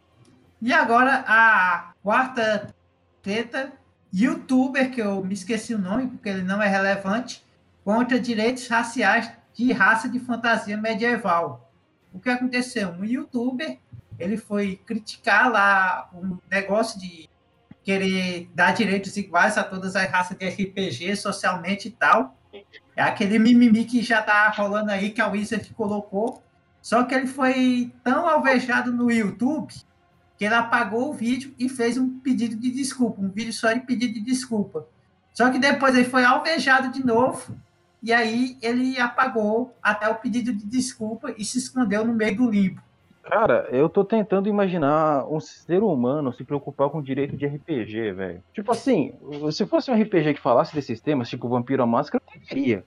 E 0.65 0.72
agora 0.72 1.25
a 1.27 1.91
quarta 2.01 2.74
treta, 3.22 3.74
youtuber, 4.13 4.89
que 4.91 5.01
eu 5.01 5.22
me 5.22 5.34
esqueci 5.34 5.75
o 5.75 5.77
nome 5.77 6.08
porque 6.08 6.29
ele 6.29 6.41
não 6.41 6.62
é 6.62 6.70
relevante, 6.70 7.46
contra 7.84 8.17
direitos 8.17 8.70
raciais 8.70 9.29
de 9.53 9.74
raça 9.74 10.08
de 10.08 10.22
fantasia 10.22 10.77
medieval. 10.77 11.70
O 12.13 12.20
que 12.20 12.29
aconteceu? 12.29 12.91
Um 12.91 13.03
youtuber, 13.03 13.77
ele 14.17 14.38
foi 14.38 14.77
criticar 14.86 15.51
lá 15.51 16.10
um 16.13 16.38
negócio 16.50 16.98
de 16.98 17.29
querer 17.84 18.50
dar 18.55 18.74
direitos 18.74 19.17
iguais 19.17 19.58
a 19.58 19.65
todas 19.65 19.98
as 19.98 20.10
raças 20.10 20.38
de 20.38 20.48
RPG 20.48 21.17
socialmente 21.17 21.89
e 21.89 21.91
tal. 21.91 22.38
É 22.96 23.03
aquele 23.03 23.38
mimimi 23.38 23.84
que 23.84 24.01
já 24.01 24.22
tá 24.22 24.48
rolando 24.48 24.91
aí 24.91 25.10
que 25.10 25.20
a 25.20 25.27
Wizard 25.27 25.74
colocou. 25.74 26.41
Só 26.82 27.03
que 27.03 27.13
ele 27.13 27.27
foi 27.27 27.91
tão 28.01 28.25
alvejado 28.25 28.93
no 28.93 29.12
YouTube 29.12 29.74
que 30.43 30.47
ele 30.47 30.55
apagou 30.55 31.09
o 31.09 31.13
vídeo 31.13 31.53
e 31.57 31.69
fez 31.69 31.97
um 31.97 32.19
pedido 32.19 32.57
de 32.57 32.69
desculpa, 32.69 33.21
um 33.21 33.29
vídeo 33.29 33.53
só 33.53 33.71
de 33.71 33.79
pedido 33.79 34.13
de 34.15 34.19
desculpa. 34.19 34.85
Só 35.31 35.50
que 35.50 35.57
depois 35.57 35.95
ele 35.95 36.03
foi 36.03 36.25
alvejado 36.25 36.91
de 36.91 37.05
novo 37.05 37.55
e 38.01 38.12
aí 38.12 38.57
ele 38.62 39.00
apagou 39.00 39.73
até 39.81 40.09
o 40.09 40.15
pedido 40.15 40.51
de 40.51 40.65
desculpa 40.65 41.33
e 41.38 41.45
se 41.45 41.57
escondeu 41.57 42.05
no 42.05 42.13
meio 42.13 42.35
do 42.35 42.51
limbo. 42.51 42.81
Cara, 43.23 43.69
eu 43.71 43.88
tô 43.88 44.03
tentando 44.03 44.50
imaginar 44.50 45.25
um 45.31 45.39
ser 45.39 45.81
humano 45.81 46.33
se 46.33 46.43
preocupar 46.43 46.89
com 46.89 47.01
direito 47.01 47.38
de 47.38 47.45
RPG, 47.45 48.12
velho. 48.12 48.43
Tipo 48.53 48.73
assim, 48.73 49.13
se 49.50 49.65
fosse 49.65 49.89
um 49.89 49.95
RPG 49.95 50.33
que 50.33 50.41
falasse 50.41 50.75
desses 50.75 51.00
temas, 51.00 51.29
tipo 51.29 51.47
Vampiro 51.47 51.81
à 51.81 51.88
Máscara, 51.88 52.21
teria. 52.50 52.83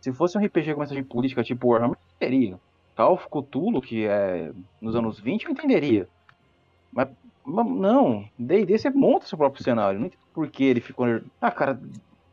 Se 0.00 0.12
fosse 0.12 0.36
um 0.36 0.44
RPG 0.44 0.74
com 0.74 0.80
mensagem 0.80 1.04
política, 1.04 1.44
tipo 1.44 1.68
Warhammer, 1.68 1.96
teria. 2.18 2.58
Call 2.96 3.14
of 3.14 3.26
Cthulhu, 3.28 3.80
que 3.80 4.06
é 4.06 4.50
nos 4.80 4.96
anos 4.96 5.20
20, 5.20 5.44
eu 5.44 5.52
entenderia. 5.52 6.08
Mas, 6.92 7.08
não, 7.46 8.28
D&D 8.38 8.78
você 8.78 8.90
monta 8.90 9.26
seu 9.26 9.38
próprio 9.38 9.62
cenário. 9.62 9.98
Não 9.98 10.06
entendo 10.06 10.20
por 10.32 10.48
que 10.48 10.64
ele 10.64 10.80
ficou... 10.80 11.06
Ah, 11.40 11.50
cara... 11.50 11.80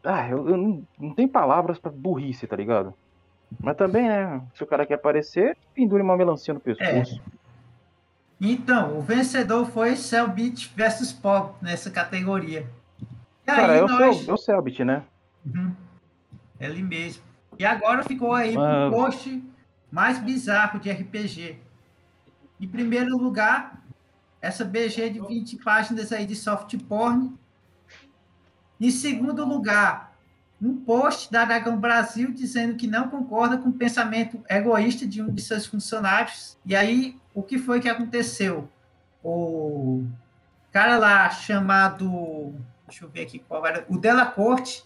Ah, 0.03 0.27
eu, 0.29 0.49
eu 0.49 0.57
não, 0.57 0.87
não 0.99 1.13
tenho 1.13 1.29
palavras 1.29 1.79
pra 1.79 1.89
burrice, 1.89 2.45
tá 2.45 2.55
ligado? 2.55 2.93
Mas 3.59 3.77
também, 3.77 4.07
né? 4.07 4.41
Se 4.53 4.63
o 4.63 4.67
cara 4.67 4.85
quer 4.85 4.95
aparecer, 4.95 5.57
pendure 5.73 6.01
uma 6.01 6.17
melancia 6.17 6.53
no 6.53 6.59
pescoço. 6.59 7.21
É. 7.29 7.43
Então, 8.41 8.97
o 8.97 9.01
vencedor 9.01 9.65
foi 9.67 9.95
Cellbit 9.95 10.73
versus 10.75 11.13
Pop 11.13 11.55
nessa 11.61 11.89
categoria. 11.89 12.67
E 13.01 13.45
cara, 13.45 13.73
aí 13.73 13.79
é, 13.79 13.81
nós... 13.81 14.27
o 14.27 14.37
Cellbit, 14.37 14.83
né? 14.83 15.03
Uhum. 15.45 15.71
Ele 16.59 16.81
mesmo. 16.81 17.23
E 17.57 17.65
agora 17.65 18.03
ficou 18.03 18.33
aí 18.33 18.55
Mas... 18.55 18.87
o 18.87 18.95
post 18.95 19.43
mais 19.91 20.19
bizarro 20.19 20.79
de 20.79 20.91
RPG. 20.91 21.57
Em 22.59 22.67
primeiro 22.67 23.17
lugar, 23.17 23.82
essa 24.43 24.65
BG 24.65 25.09
de 25.09 25.21
20 25.21 25.55
páginas 25.63 26.11
aí 26.11 26.25
de 26.25 26.35
soft 26.35 26.77
porn. 26.79 27.33
Em 28.77 28.91
segundo 28.91 29.45
lugar, 29.45 30.17
um 30.61 30.75
post 30.75 31.31
da 31.31 31.45
Dragão 31.45 31.77
Brasil 31.77 32.29
dizendo 32.33 32.75
que 32.75 32.85
não 32.85 33.07
concorda 33.07 33.57
com 33.57 33.69
o 33.69 33.73
pensamento 33.73 34.43
egoísta 34.49 35.07
de 35.07 35.21
um 35.21 35.33
de 35.33 35.41
seus 35.41 35.65
funcionários. 35.65 36.57
E 36.65 36.75
aí, 36.75 37.17
o 37.33 37.41
que 37.41 37.57
foi 37.57 37.79
que 37.79 37.87
aconteceu? 37.87 38.69
O 39.23 40.05
cara 40.73 40.97
lá 40.97 41.29
chamado. 41.29 42.53
Deixa 42.85 43.05
eu 43.05 43.09
ver 43.09 43.21
aqui 43.21 43.39
qual 43.39 43.65
era. 43.65 43.85
O 43.87 43.97
Della 43.97 44.25
Corte 44.25 44.83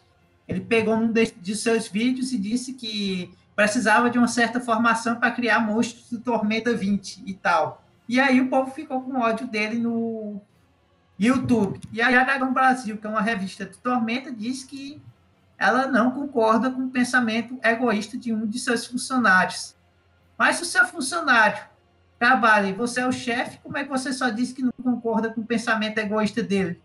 ele 0.48 0.62
pegou 0.62 0.94
um 0.94 1.12
de, 1.12 1.32
de 1.32 1.56
seus 1.56 1.88
vídeos 1.88 2.32
e 2.32 2.38
disse 2.38 2.74
que 2.74 3.36
precisava 3.56 4.08
de 4.08 4.20
uma 4.20 4.28
certa 4.28 4.60
formação 4.62 5.16
para 5.16 5.32
criar 5.32 5.60
monstros 5.62 6.12
do 6.12 6.20
Tormenta 6.20 6.76
20 6.76 7.24
e 7.26 7.34
tal. 7.34 7.87
E 8.08 8.20
aí 8.20 8.40
o 8.40 8.50
povo 8.50 8.72
ficou 8.72 9.02
com 9.02 9.20
ódio 9.20 9.48
dele 9.48 9.80
no 9.80 10.42
YouTube. 11.20 11.80
E 11.92 12.02
aí 12.02 12.16
a 12.16 12.24
Dragão 12.24 12.54
Brasil, 12.54 12.98
que 12.98 13.06
é 13.06 13.10
uma 13.10 13.22
revista 13.22 13.66
do 13.66 13.78
Tormenta, 13.78 14.32
diz 14.32 14.64
que 14.64 15.02
ela 15.58 15.88
não 15.88 16.12
concorda 16.12 16.70
com 16.70 16.84
o 16.84 16.90
pensamento 16.90 17.58
egoísta 17.64 18.18
de 18.18 18.32
um 18.32 18.46
de 18.46 18.60
seus 18.60 18.86
funcionários. 18.86 19.76
Mas 20.38 20.58
se 20.58 20.64
o 20.64 20.66
seu 20.66 20.86
funcionário 20.86 21.64
trabalha 22.20 22.68
e 22.68 22.74
você 22.74 23.02
é 23.02 23.08
o 23.08 23.12
chefe, 23.12 23.60
como 23.60 23.78
é 23.78 23.84
que 23.84 23.90
você 23.90 24.14
só 24.14 24.30
diz 24.30 24.54
que 24.54 24.62
não 24.62 24.72
concorda 24.84 25.34
com 25.34 25.42
o 25.42 25.46
pensamento 25.46 25.98
egoísta 25.98 26.44
dele? 26.44 26.80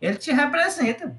Ele 0.00 0.16
te 0.16 0.32
representa. 0.32 1.16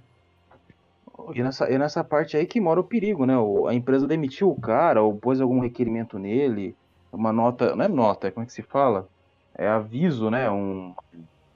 E 1.34 1.42
nessa, 1.42 1.72
e 1.72 1.78
nessa 1.78 2.04
parte 2.04 2.36
aí 2.36 2.46
que 2.46 2.60
mora 2.60 2.82
o 2.82 2.84
perigo, 2.84 3.26
né? 3.26 3.34
A 3.70 3.74
empresa 3.74 4.06
demitiu 4.06 4.52
o 4.52 4.60
cara 4.60 5.02
ou 5.02 5.16
pôs 5.16 5.40
algum 5.40 5.60
requerimento 5.60 6.20
nele, 6.20 6.76
uma 7.12 7.32
nota, 7.32 7.76
não 7.76 7.86
é 7.86 7.88
nota, 7.88 8.30
como 8.30 8.44
é 8.44 8.48
que 8.48 8.52
se 8.52 8.62
fala? 8.62 9.08
É 9.56 9.68
aviso, 9.68 10.30
né? 10.30 10.50
Um, 10.50 10.96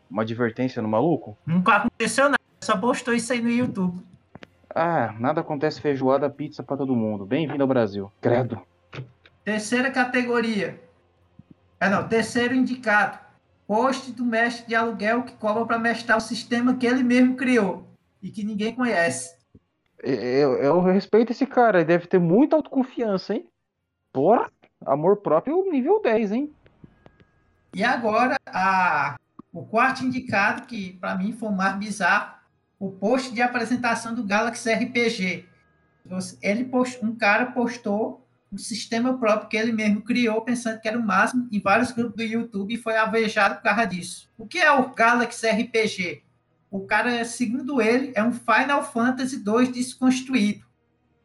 uma 0.09 0.21
advertência 0.21 0.81
no 0.81 0.87
maluco? 0.87 1.37
Nunca 1.45 1.77
aconteceu 1.77 2.25
nada, 2.25 2.39
só 2.61 2.77
postou 2.77 3.13
isso 3.13 3.33
aí 3.33 3.41
no 3.41 3.49
YouTube. 3.49 4.01
Ah, 4.73 5.15
nada 5.19 5.41
acontece 5.41 5.81
feijoada, 5.81 6.29
pizza 6.29 6.61
para 6.61 6.77
todo 6.77 6.95
mundo. 6.95 7.25
Bem-vindo 7.25 7.63
ao 7.63 7.67
Brasil. 7.67 8.11
Credo. 8.21 8.61
Terceira 9.43 9.89
categoria. 9.89 10.79
É 11.79 11.89
não, 11.89 12.07
terceiro 12.07 12.53
indicado. 12.53 13.17
Post 13.65 14.11
do 14.11 14.23
mestre 14.23 14.67
de 14.67 14.75
aluguel 14.75 15.23
que 15.23 15.33
cobra 15.33 15.65
para 15.65 15.79
mestrar 15.79 16.17
o 16.17 16.21
sistema 16.21 16.75
que 16.75 16.85
ele 16.85 17.03
mesmo 17.03 17.35
criou 17.35 17.87
e 18.21 18.29
que 18.29 18.43
ninguém 18.43 18.73
conhece. 18.73 19.35
Eu, 19.99 20.53
eu 20.57 20.81
respeito 20.81 21.31
esse 21.31 21.45
cara, 21.45 21.79
ele 21.79 21.87
deve 21.87 22.07
ter 22.07 22.19
muita 22.19 22.55
autoconfiança, 22.55 23.33
hein? 23.33 23.47
Porra, 24.13 24.49
amor 24.85 25.17
próprio 25.17 25.69
nível 25.69 26.01
10, 26.01 26.31
hein? 26.31 26.53
E 27.73 27.83
agora, 27.83 28.35
a, 28.47 29.17
o 29.51 29.65
quarto 29.65 30.03
indicado, 30.03 30.65
que 30.65 30.93
para 30.93 31.15
mim 31.15 31.33
foi 31.33 31.49
o 31.49 31.55
mais 31.55 31.75
bizarro, 31.77 32.35
o 32.79 32.91
post 32.91 33.33
de 33.33 33.41
apresentação 33.41 34.13
do 34.13 34.23
Galaxy 34.23 34.71
RPG. 34.71 35.45
Ele 36.41 36.65
post, 36.65 37.03
um 37.03 37.15
cara 37.15 37.47
postou 37.47 38.25
um 38.51 38.57
sistema 38.57 39.17
próprio 39.17 39.49
que 39.49 39.57
ele 39.57 39.73
mesmo 39.73 40.01
criou, 40.01 40.41
pensando 40.41 40.79
que 40.79 40.87
era 40.87 40.97
o 40.97 41.03
máximo, 41.03 41.47
em 41.51 41.59
vários 41.59 41.91
grupos 41.91 42.15
do 42.15 42.23
YouTube 42.23 42.73
e 42.73 42.77
foi 42.77 42.95
alvejado 42.95 43.55
por 43.55 43.63
causa 43.63 43.85
disso. 43.85 44.29
O 44.37 44.47
que 44.47 44.59
é 44.59 44.71
o 44.71 44.93
Galaxy 44.93 45.47
RPG? 45.47 46.23
O 46.71 46.85
cara, 46.85 47.23
segundo 47.25 47.81
ele, 47.81 48.11
é 48.15 48.23
um 48.23 48.31
Final 48.31 48.83
Fantasy 48.83 49.37
2 49.43 49.71
desconstruído. 49.71 50.65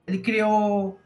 Ele 0.07 0.19
criou 0.19 1.01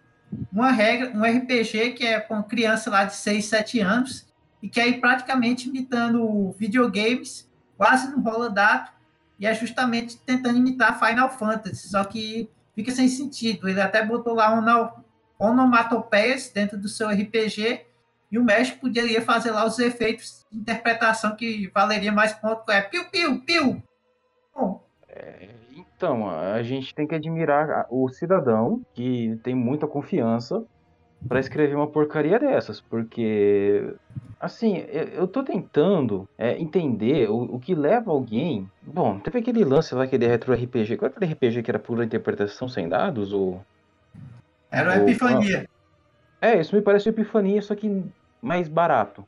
uma 0.53 0.71
regra, 0.71 1.11
um 1.15 1.23
RPG 1.23 1.93
que 1.93 2.07
é 2.07 2.21
com 2.21 2.43
criança 2.43 2.91
lá 2.91 3.05
de 3.05 3.15
6, 3.15 3.45
7 3.45 3.81
anos 3.81 4.26
e 4.67 4.69
que 4.69 4.81
é 4.81 4.93
praticamente 4.99 5.69
imitando 5.69 6.51
videogames, 6.59 7.49
quase 7.77 8.11
não 8.11 8.21
rola 8.21 8.51
dado, 8.51 8.91
e 9.39 9.47
é 9.47 9.55
justamente 9.55 10.19
tentando 10.19 10.59
imitar 10.59 10.99
Final 10.99 11.31
Fantasy, 11.31 11.89
só 11.89 12.03
que 12.03 12.51
fica 12.75 12.91
sem 12.91 13.09
sentido. 13.09 13.69
Ele 13.69 13.81
até 13.81 14.05
botou 14.05 14.35
lá 14.35 14.51
onomatopeias 15.39 16.51
dentro 16.51 16.77
do 16.77 16.89
seu 16.89 17.09
RPG 17.09 17.87
e 18.33 18.39
o 18.41 18.43
mestre 18.43 18.81
poderia 18.81 19.23
fazer 19.23 19.53
lá 19.53 19.65
os 19.65 19.79
efeitos 19.79 20.45
de 20.51 20.59
interpretação 20.59 21.37
que 21.37 21.71
valeria 21.73 22.11
mais 22.11 22.33
ponto, 22.33 22.69
é 22.73 22.83
piu, 22.83 23.05
piu, 23.05 23.41
piu, 23.43 23.83
é, 25.09 25.49
então, 25.77 26.29
a 26.29 26.63
gente 26.63 26.93
tem 26.93 27.07
que 27.07 27.15
admirar 27.15 27.87
o 27.89 28.09
cidadão 28.09 28.83
que 28.93 29.39
tem 29.43 29.55
muita 29.55 29.87
confiança 29.87 30.65
para 31.29 31.41
escrever 31.41 31.75
uma 31.75 31.87
porcaria 31.87 32.39
dessas, 32.39 32.81
porque 32.81 33.95
assim, 34.41 34.85
eu 35.15 35.27
tô 35.27 35.43
tentando 35.43 36.29
é, 36.39 36.59
entender 36.59 37.29
o, 37.31 37.57
o, 37.57 37.59
que 37.59 37.75
leva 37.75 38.11
alguém. 38.11 38.71
Bom, 38.83 39.19
teve 39.19 39.39
aquele 39.39 39.65
lance 39.65 39.95
lá 39.95 40.07
que 40.07 40.17
é 40.17 40.19
de 40.19 40.27
retro 40.27 40.53
RPG. 40.55 40.97
Qual 40.97 41.09
era 41.09 41.17
aquele 41.17 41.33
RPG 41.33 41.63
que 41.63 41.71
era 41.71 41.79
pura 41.79 42.05
interpretação 42.05 42.69
sem 42.69 42.89
dados? 42.89 43.33
Ou, 43.33 43.65
era 44.71 44.91
o 44.91 45.03
Epifania. 45.03 45.69
É, 46.41 46.61
isso 46.61 46.77
me 46.77 46.83
parece 46.83 47.09
Epifania, 47.09 47.63
só 47.63 47.75
que 47.75 48.05
mais 48.43 48.69
barato. 48.69 49.27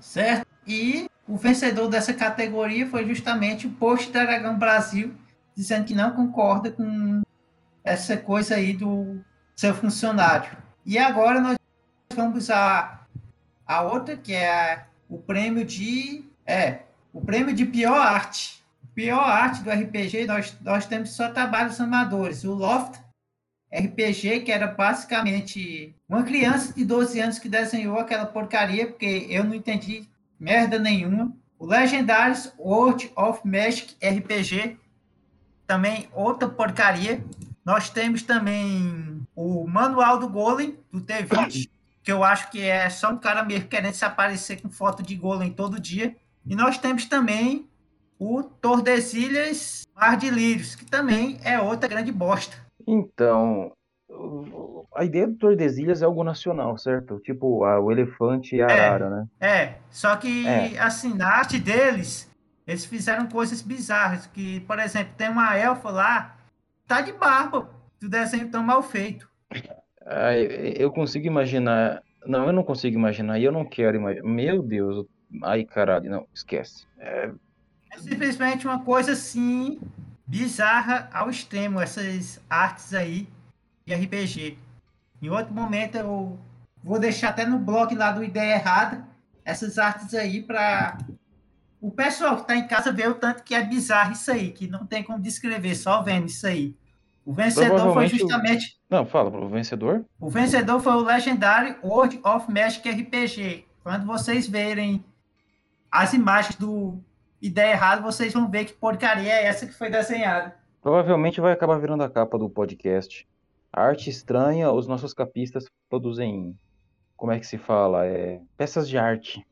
Certo. 0.00 0.46
E 0.66 1.08
o 1.28 1.36
vencedor 1.36 1.88
dessa 1.88 2.14
categoria 2.14 2.86
foi 2.86 3.06
justamente 3.06 3.66
o 3.66 3.70
Post 3.70 4.12
Dragão 4.12 4.58
Brasil, 4.58 5.12
dizendo 5.56 5.84
que 5.84 5.94
não 5.94 6.12
concorda 6.12 6.70
com 6.70 7.22
essa 7.84 8.16
coisa 8.16 8.54
aí 8.54 8.72
do 8.72 9.20
seu 9.54 9.74
funcionário. 9.74 10.56
E 10.86 10.98
agora 10.98 11.40
nós 11.40 11.58
vamos 12.14 12.48
a, 12.48 13.04
a 13.66 13.82
outra, 13.82 14.16
que 14.16 14.32
é 14.32 14.86
o 15.08 15.18
prêmio 15.18 15.64
de. 15.64 16.24
É, 16.46 16.82
o 17.12 17.20
prêmio 17.20 17.52
de 17.52 17.66
pior 17.66 17.98
arte. 17.98 18.64
Pior 18.94 19.18
arte 19.18 19.64
do 19.64 19.70
RPG, 19.70 20.26
nós, 20.26 20.56
nós 20.60 20.86
temos 20.86 21.10
só 21.10 21.28
trabalhos 21.28 21.80
amadores. 21.80 22.44
O 22.44 22.54
Loft 22.54 23.00
RPG, 23.74 24.40
que 24.40 24.52
era 24.52 24.68
basicamente 24.68 25.92
uma 26.08 26.22
criança 26.22 26.72
de 26.72 26.84
12 26.84 27.20
anos 27.20 27.38
que 27.40 27.48
desenhou 27.48 27.98
aquela 27.98 28.24
porcaria, 28.24 28.86
porque 28.86 29.26
eu 29.28 29.42
não 29.42 29.54
entendi 29.54 30.08
merda 30.38 30.78
nenhuma. 30.78 31.32
O 31.58 31.66
Legendários 31.66 32.52
World 32.56 33.10
of 33.16 33.40
Magic 33.44 33.96
RPG, 34.00 34.78
também 35.66 36.08
outra 36.14 36.48
porcaria. 36.48 37.24
Nós 37.64 37.90
temos 37.90 38.22
também 38.22 39.15
o 39.36 39.66
Manual 39.66 40.18
do 40.18 40.28
Golem, 40.28 40.78
do 40.90 41.00
T20, 41.00 41.68
que 42.02 42.10
eu 42.10 42.24
acho 42.24 42.50
que 42.50 42.62
é 42.62 42.88
só 42.88 43.10
um 43.10 43.18
cara 43.18 43.44
mesmo 43.44 43.68
querendo 43.68 43.92
se 43.92 44.04
aparecer 44.04 44.62
com 44.62 44.70
foto 44.70 45.02
de 45.02 45.14
Golem 45.14 45.52
todo 45.52 45.78
dia. 45.78 46.16
E 46.46 46.56
nós 46.56 46.78
temos 46.78 47.04
também 47.04 47.68
o 48.18 48.42
Tordesilhas 48.42 49.86
Mar 49.94 50.16
de 50.16 50.30
Lírios, 50.30 50.74
que 50.74 50.84
também 50.84 51.38
é 51.44 51.60
outra 51.60 51.88
grande 51.88 52.10
bosta. 52.10 52.56
Então, 52.86 53.72
a 54.94 55.04
ideia 55.04 55.26
do 55.26 55.34
Tordesilhas 55.34 56.02
é 56.02 56.04
algo 56.04 56.22
nacional, 56.24 56.78
certo? 56.78 57.18
Tipo, 57.18 57.64
a, 57.64 57.80
o 57.80 57.90
elefante 57.90 58.56
e 58.56 58.62
a 58.62 58.66
é, 58.66 58.86
arara, 58.86 59.10
né? 59.10 59.26
É, 59.40 59.74
só 59.90 60.16
que, 60.16 60.46
é. 60.46 60.78
assim, 60.78 61.14
na 61.14 61.28
arte 61.28 61.58
deles, 61.58 62.30
eles 62.66 62.84
fizeram 62.84 63.26
coisas 63.26 63.60
bizarras. 63.60 64.26
Que, 64.26 64.60
por 64.60 64.78
exemplo, 64.78 65.12
tem 65.16 65.28
uma 65.28 65.56
elfa 65.56 65.90
lá, 65.90 66.36
tá 66.86 67.00
de 67.00 67.12
barba, 67.12 67.68
do 68.00 68.08
desenho 68.08 68.50
tão 68.50 68.62
mal 68.62 68.82
feito. 68.82 69.28
Ah, 70.04 70.36
eu 70.36 70.90
consigo 70.90 71.26
imaginar. 71.26 72.02
Não, 72.24 72.46
eu 72.46 72.52
não 72.52 72.62
consigo 72.62 72.96
imaginar, 72.96 73.38
e 73.38 73.44
eu 73.44 73.52
não 73.52 73.64
quero 73.64 73.96
imaginar. 73.96 74.28
Meu 74.28 74.62
Deus, 74.62 75.06
ai 75.42 75.64
caralho, 75.64 76.10
não, 76.10 76.26
esquece. 76.34 76.86
É... 76.98 77.30
é 77.92 77.98
simplesmente 77.98 78.66
uma 78.66 78.84
coisa 78.84 79.12
assim, 79.12 79.80
bizarra 80.26 81.08
ao 81.12 81.30
extremo, 81.30 81.80
essas 81.80 82.40
artes 82.50 82.94
aí 82.94 83.28
de 83.84 83.94
RPG. 83.94 84.58
Em 85.22 85.28
outro 85.28 85.54
momento 85.54 85.96
eu 85.96 86.38
vou 86.82 86.98
deixar 86.98 87.30
até 87.30 87.46
no 87.46 87.58
blog 87.58 87.94
lá 87.94 88.12
do 88.12 88.22
Ideia 88.22 88.56
Errada 88.56 89.06
essas 89.46 89.78
artes 89.78 90.12
aí 90.12 90.42
para 90.42 90.98
o 91.80 91.90
pessoal 91.90 92.34
que 92.34 92.42
está 92.42 92.56
em 92.56 92.66
casa 92.66 92.92
ver 92.92 93.08
o 93.08 93.14
tanto 93.14 93.44
que 93.44 93.54
é 93.54 93.64
bizarro 93.64 94.12
isso 94.12 94.30
aí, 94.30 94.50
que 94.50 94.66
não 94.66 94.84
tem 94.84 95.04
como 95.04 95.22
descrever, 95.22 95.76
só 95.76 96.02
vendo 96.02 96.26
isso 96.26 96.46
aí. 96.46 96.74
O 97.26 97.32
vencedor 97.32 97.92
foi 97.92 98.06
justamente. 98.06 98.78
Não, 98.88 99.04
fala, 99.04 99.36
o 99.36 99.48
vencedor? 99.48 100.04
O 100.20 100.30
vencedor 100.30 100.78
foi 100.80 100.92
o 100.92 101.00
legendário 101.00 101.74
World 101.82 102.20
of 102.24 102.48
Magic 102.48 102.88
RPG. 102.88 103.64
Quando 103.82 104.06
vocês 104.06 104.46
verem 104.46 105.04
as 105.90 106.14
imagens 106.14 106.54
do 106.54 107.00
Ideia 107.42 107.72
Errada, 107.72 108.00
vocês 108.00 108.32
vão 108.32 108.48
ver 108.48 108.64
que 108.64 108.74
porcaria 108.74 109.32
é 109.32 109.44
essa 109.44 109.66
que 109.66 109.72
foi 109.72 109.90
desenhada. 109.90 110.54
Provavelmente 110.80 111.40
vai 111.40 111.52
acabar 111.52 111.78
virando 111.80 112.04
a 112.04 112.08
capa 112.08 112.38
do 112.38 112.48
podcast. 112.48 113.26
A 113.72 113.82
arte 113.82 114.08
estranha, 114.08 114.70
os 114.70 114.86
nossos 114.86 115.12
capistas 115.12 115.64
produzem. 115.90 116.56
Como 117.16 117.32
é 117.32 117.40
que 117.40 117.46
se 117.46 117.58
fala? 117.58 118.06
É, 118.06 118.40
peças 118.56 118.88
de 118.88 118.96
arte. 118.96 119.44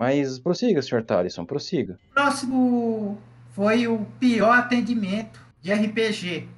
Mas 0.00 0.38
prossiga, 0.38 0.80
Sr. 0.80 1.04
Talisson, 1.04 1.44
prossiga. 1.44 1.98
Próximo 2.14 3.18
foi 3.50 3.86
o 3.86 4.06
pior 4.18 4.56
atendimento 4.56 5.44
de 5.60 5.74
RPG. 5.74 6.55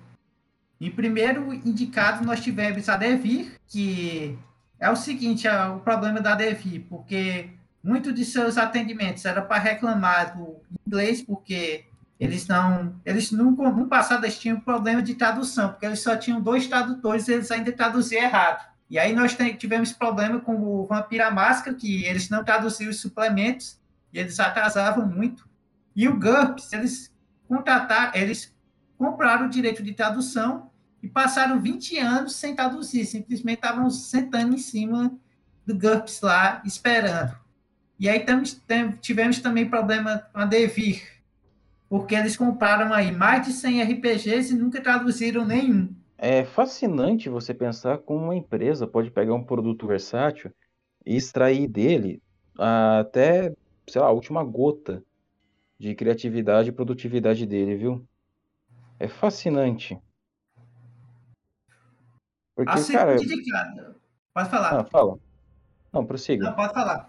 Em 0.81 0.91
primeiro 0.91 1.53
indicado, 1.53 2.25
nós 2.25 2.41
tivemos 2.41 2.89
a 2.89 2.97
Devir, 2.97 3.53
que 3.67 4.39
é 4.79 4.89
o 4.89 4.97
seguinte, 4.97 5.49
é 5.49 5.67
o 5.67 5.81
problema 5.81 6.21
da 6.21 6.35
Devir, 6.37 6.87
porque 6.89 7.51
muitos 7.83 8.15
de 8.15 8.25
seus 8.25 8.57
atendimentos 8.57 9.25
era 9.25 9.43
para 9.43 9.59
reclamar 9.59 10.37
do 10.37 10.57
inglês, 10.87 11.21
porque 11.21 11.85
eles 12.19 12.47
não, 12.47 12.95
eles 13.05 13.31
no, 13.33 13.51
no 13.51 13.87
passado 13.87 14.25
eles 14.25 14.39
tinham 14.39 14.61
problema 14.61 15.03
de 15.03 15.15
tradução, 15.15 15.71
porque 15.71 15.87
eles 15.87 16.01
só 16.01 16.17
tinham 16.17 16.41
dois 16.41 16.67
tradutores 16.67 17.27
e 17.27 17.33
eles 17.33 17.51
ainda 17.51 17.73
traduziam 17.73 18.23
errado. 18.23 18.69
E 18.91 18.99
aí 18.99 19.13
nós 19.15 19.37
tivemos 19.59 19.93
problema 19.93 20.41
com 20.41 20.55
o 20.57 20.87
Vampira 20.87 21.31
Máscara, 21.31 21.77
que 21.77 22.05
eles 22.05 22.31
não 22.31 22.43
traduziam 22.43 22.91
os 22.91 23.01
suplementos 23.01 23.79
e 24.13 24.19
eles 24.19 24.41
atrasavam 24.41 25.07
muito. 25.07 25.47
E 25.95 26.09
o 26.09 26.19
GURPS, 26.19 26.73
eles 26.73 27.13
contrataram, 27.47 28.13
eles 28.15 28.55
compraram 28.97 29.47
o 29.47 29.51
direito 29.51 29.83
de 29.83 29.93
tradução 29.93 30.68
e 31.03 31.09
passaram 31.09 31.61
20 31.61 31.99
anos 31.99 32.35
sem 32.35 32.55
traduzir, 32.55 33.05
simplesmente 33.05 33.59
estavam 33.59 33.89
sentando 33.91 34.55
em 34.55 34.59
cima 34.59 35.13
do 35.67 35.75
GURPS 35.75 36.21
lá, 36.23 36.63
esperando. 36.65 37.37
E 37.99 38.09
aí 38.09 38.25
tivemos 39.01 39.41
também 39.41 39.69
problema 39.69 40.19
com 40.33 40.41
a 40.41 40.45
Devir, 40.45 41.03
porque 41.89 42.15
eles 42.15 42.37
compraram 42.37 42.93
aí 42.93 43.11
mais 43.11 43.47
de 43.47 43.53
100 43.53 43.83
RPGs 43.83 44.55
e 44.55 44.57
nunca 44.57 44.81
traduziram 44.81 45.45
nenhum. 45.45 45.95
É 46.17 46.45
fascinante 46.45 47.29
você 47.29 47.55
pensar 47.55 47.99
como 47.99 48.25
uma 48.25 48.37
empresa 48.37 48.87
pode 48.87 49.11
pegar 49.11 49.35
um 49.35 49.45
produto 49.45 49.87
versátil 49.87 50.53
e 51.07 51.17
extrair 51.17 51.69
dele 51.69 52.23
até, 52.57 53.53
sei 53.89 54.01
lá, 54.01 54.09
a 54.09 54.13
última 54.13 54.43
gota 54.43 55.03
de 55.79 55.95
criatividade 55.95 56.71
e 56.71 56.73
produtividade 56.73 57.47
dele, 57.47 57.77
viu? 57.77 58.05
É 58.99 59.07
fascinante. 59.07 59.97
Porque, 62.59 62.73
a 62.73 62.99
cara. 62.99 63.15
Indicado. 63.15 63.95
Pode 64.35 64.51
falar. 64.51 64.85
Fala. 64.91 65.17
Não, 65.93 66.05
prossiga. 66.05 66.45
Não, 66.45 66.55
pode 66.55 66.75
falar. 66.75 67.09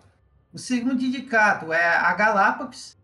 O 0.53 0.60
segundo 0.60 1.03
indicado 1.03 1.74
é 1.74 1.88
a 1.88 2.13
Galápagos, 2.13 2.96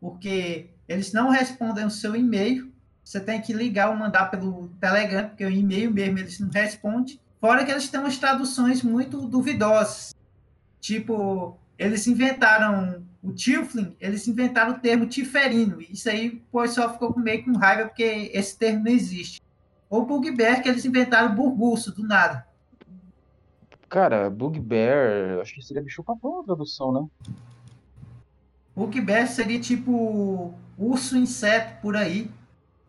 porque 0.00 0.70
eles 0.88 1.12
não 1.12 1.30
respondem 1.30 1.84
o 1.84 1.90
seu 1.90 2.16
e-mail. 2.16 2.72
Você 3.04 3.20
tem 3.20 3.40
que 3.40 3.52
ligar 3.52 3.88
ou 3.88 3.94
mandar 3.94 4.32
pelo 4.32 4.66
Telegram, 4.80 5.28
porque 5.28 5.44
o 5.44 5.50
e-mail 5.50 5.92
mesmo 5.92 6.18
eles 6.18 6.40
não 6.40 6.50
respondem. 6.50 7.20
Fora 7.40 7.64
que 7.64 7.70
eles 7.70 7.88
têm 7.88 8.00
umas 8.00 8.18
traduções 8.18 8.82
muito 8.82 9.24
duvidosas. 9.28 10.12
Tipo, 10.80 11.56
eles 11.78 12.08
inventaram 12.08 13.06
o 13.22 13.32
Tiflin, 13.32 13.96
eles 14.00 14.26
inventaram 14.26 14.72
o 14.72 14.80
termo 14.80 15.06
tiferino. 15.06 15.80
Isso 15.80 16.10
aí 16.10 16.42
o 16.50 16.60
pessoal 16.62 16.94
ficou 16.94 17.16
meio 17.16 17.44
com 17.44 17.52
raiva 17.52 17.84
porque 17.84 18.28
esse 18.34 18.58
termo 18.58 18.82
não 18.82 18.90
existe. 18.90 19.40
Ou 19.92 20.06
Bugbear, 20.06 20.62
que 20.62 20.70
eles 20.70 20.86
inventaram 20.86 21.34
burguço, 21.34 21.94
do 21.94 22.02
nada. 22.02 22.46
Cara, 23.90 24.30
Bugbear, 24.30 25.38
acho 25.42 25.54
que 25.54 25.60
seria 25.60 25.82
bicho 25.82 26.02
papão 26.02 26.40
a 26.40 26.44
tradução, 26.44 26.90
né? 26.90 27.34
Bugbear 28.74 29.28
seria 29.28 29.60
tipo 29.60 30.54
urso 30.78 31.14
inseto 31.18 31.78
por 31.82 31.94
aí. 31.94 32.30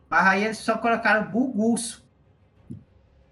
Mas 0.09 0.27
aí 0.27 0.45
eles 0.45 0.59
só 0.59 0.77
colocaram 0.77 1.29
burguço. 1.29 2.05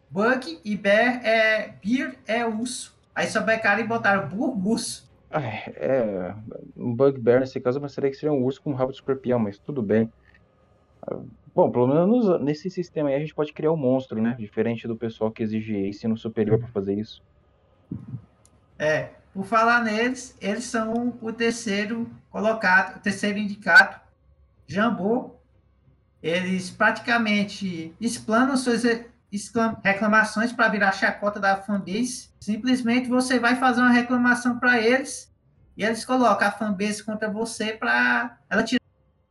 Bug 0.09 0.59
e 0.65 0.75
bear 0.75 1.25
é. 1.25 1.73
Beer 1.81 2.19
é 2.27 2.45
urso. 2.45 2.93
Aí 3.15 3.27
só 3.27 3.41
pegaram 3.41 3.81
e 3.81 3.87
botaram 3.87 4.27
burguço. 4.27 5.09
É, 5.31 6.35
um 6.75 6.93
bugbear 6.93 7.39
nesse 7.39 7.61
caso, 7.61 7.79
mas 7.79 7.93
seria 7.93 8.09
que 8.09 8.17
seria 8.17 8.33
um 8.33 8.43
urso 8.43 8.61
com 8.61 8.73
rabo 8.73 8.91
de 8.91 8.97
escorpião, 8.97 9.39
mas 9.39 9.57
tudo 9.57 9.81
bem. 9.81 10.11
Bom, 11.61 11.69
pelo 11.69 11.85
menos 11.85 12.41
nesse 12.41 12.71
sistema 12.71 13.09
aí 13.09 13.15
a 13.15 13.19
gente 13.19 13.35
pode 13.35 13.53
criar 13.53 13.71
um 13.71 13.77
monstro, 13.77 14.19
né? 14.19 14.35
Diferente 14.39 14.87
do 14.87 14.95
pessoal 14.95 15.29
que 15.29 15.43
exige 15.43 15.77
ensino 15.77 16.17
superior 16.17 16.57
para 16.57 16.67
fazer 16.69 16.95
isso. 16.95 17.21
É, 18.79 19.11
por 19.31 19.45
falar 19.45 19.83
neles, 19.83 20.35
eles 20.41 20.63
são 20.63 21.15
o 21.21 21.31
terceiro 21.31 22.09
colocado, 22.31 22.97
o 22.97 22.99
terceiro 22.99 23.37
indicado, 23.37 24.01
Jambô. 24.65 25.35
Eles 26.23 26.71
praticamente 26.71 27.93
explanam 28.01 28.57
suas 28.57 28.81
reclamações 29.83 30.51
para 30.51 30.67
virar 30.67 30.93
chacota 30.93 31.39
da 31.39 31.57
fanbase. 31.57 32.31
Simplesmente 32.39 33.07
você 33.07 33.37
vai 33.37 33.55
fazer 33.55 33.81
uma 33.81 33.91
reclamação 33.91 34.57
para 34.57 34.81
eles 34.81 35.31
e 35.77 35.83
eles 35.85 36.03
colocam 36.03 36.47
a 36.47 36.51
fanbase 36.51 37.03
contra 37.03 37.29
você 37.29 37.73
para 37.73 38.39
ela 38.49 38.63
tirar 38.63 38.81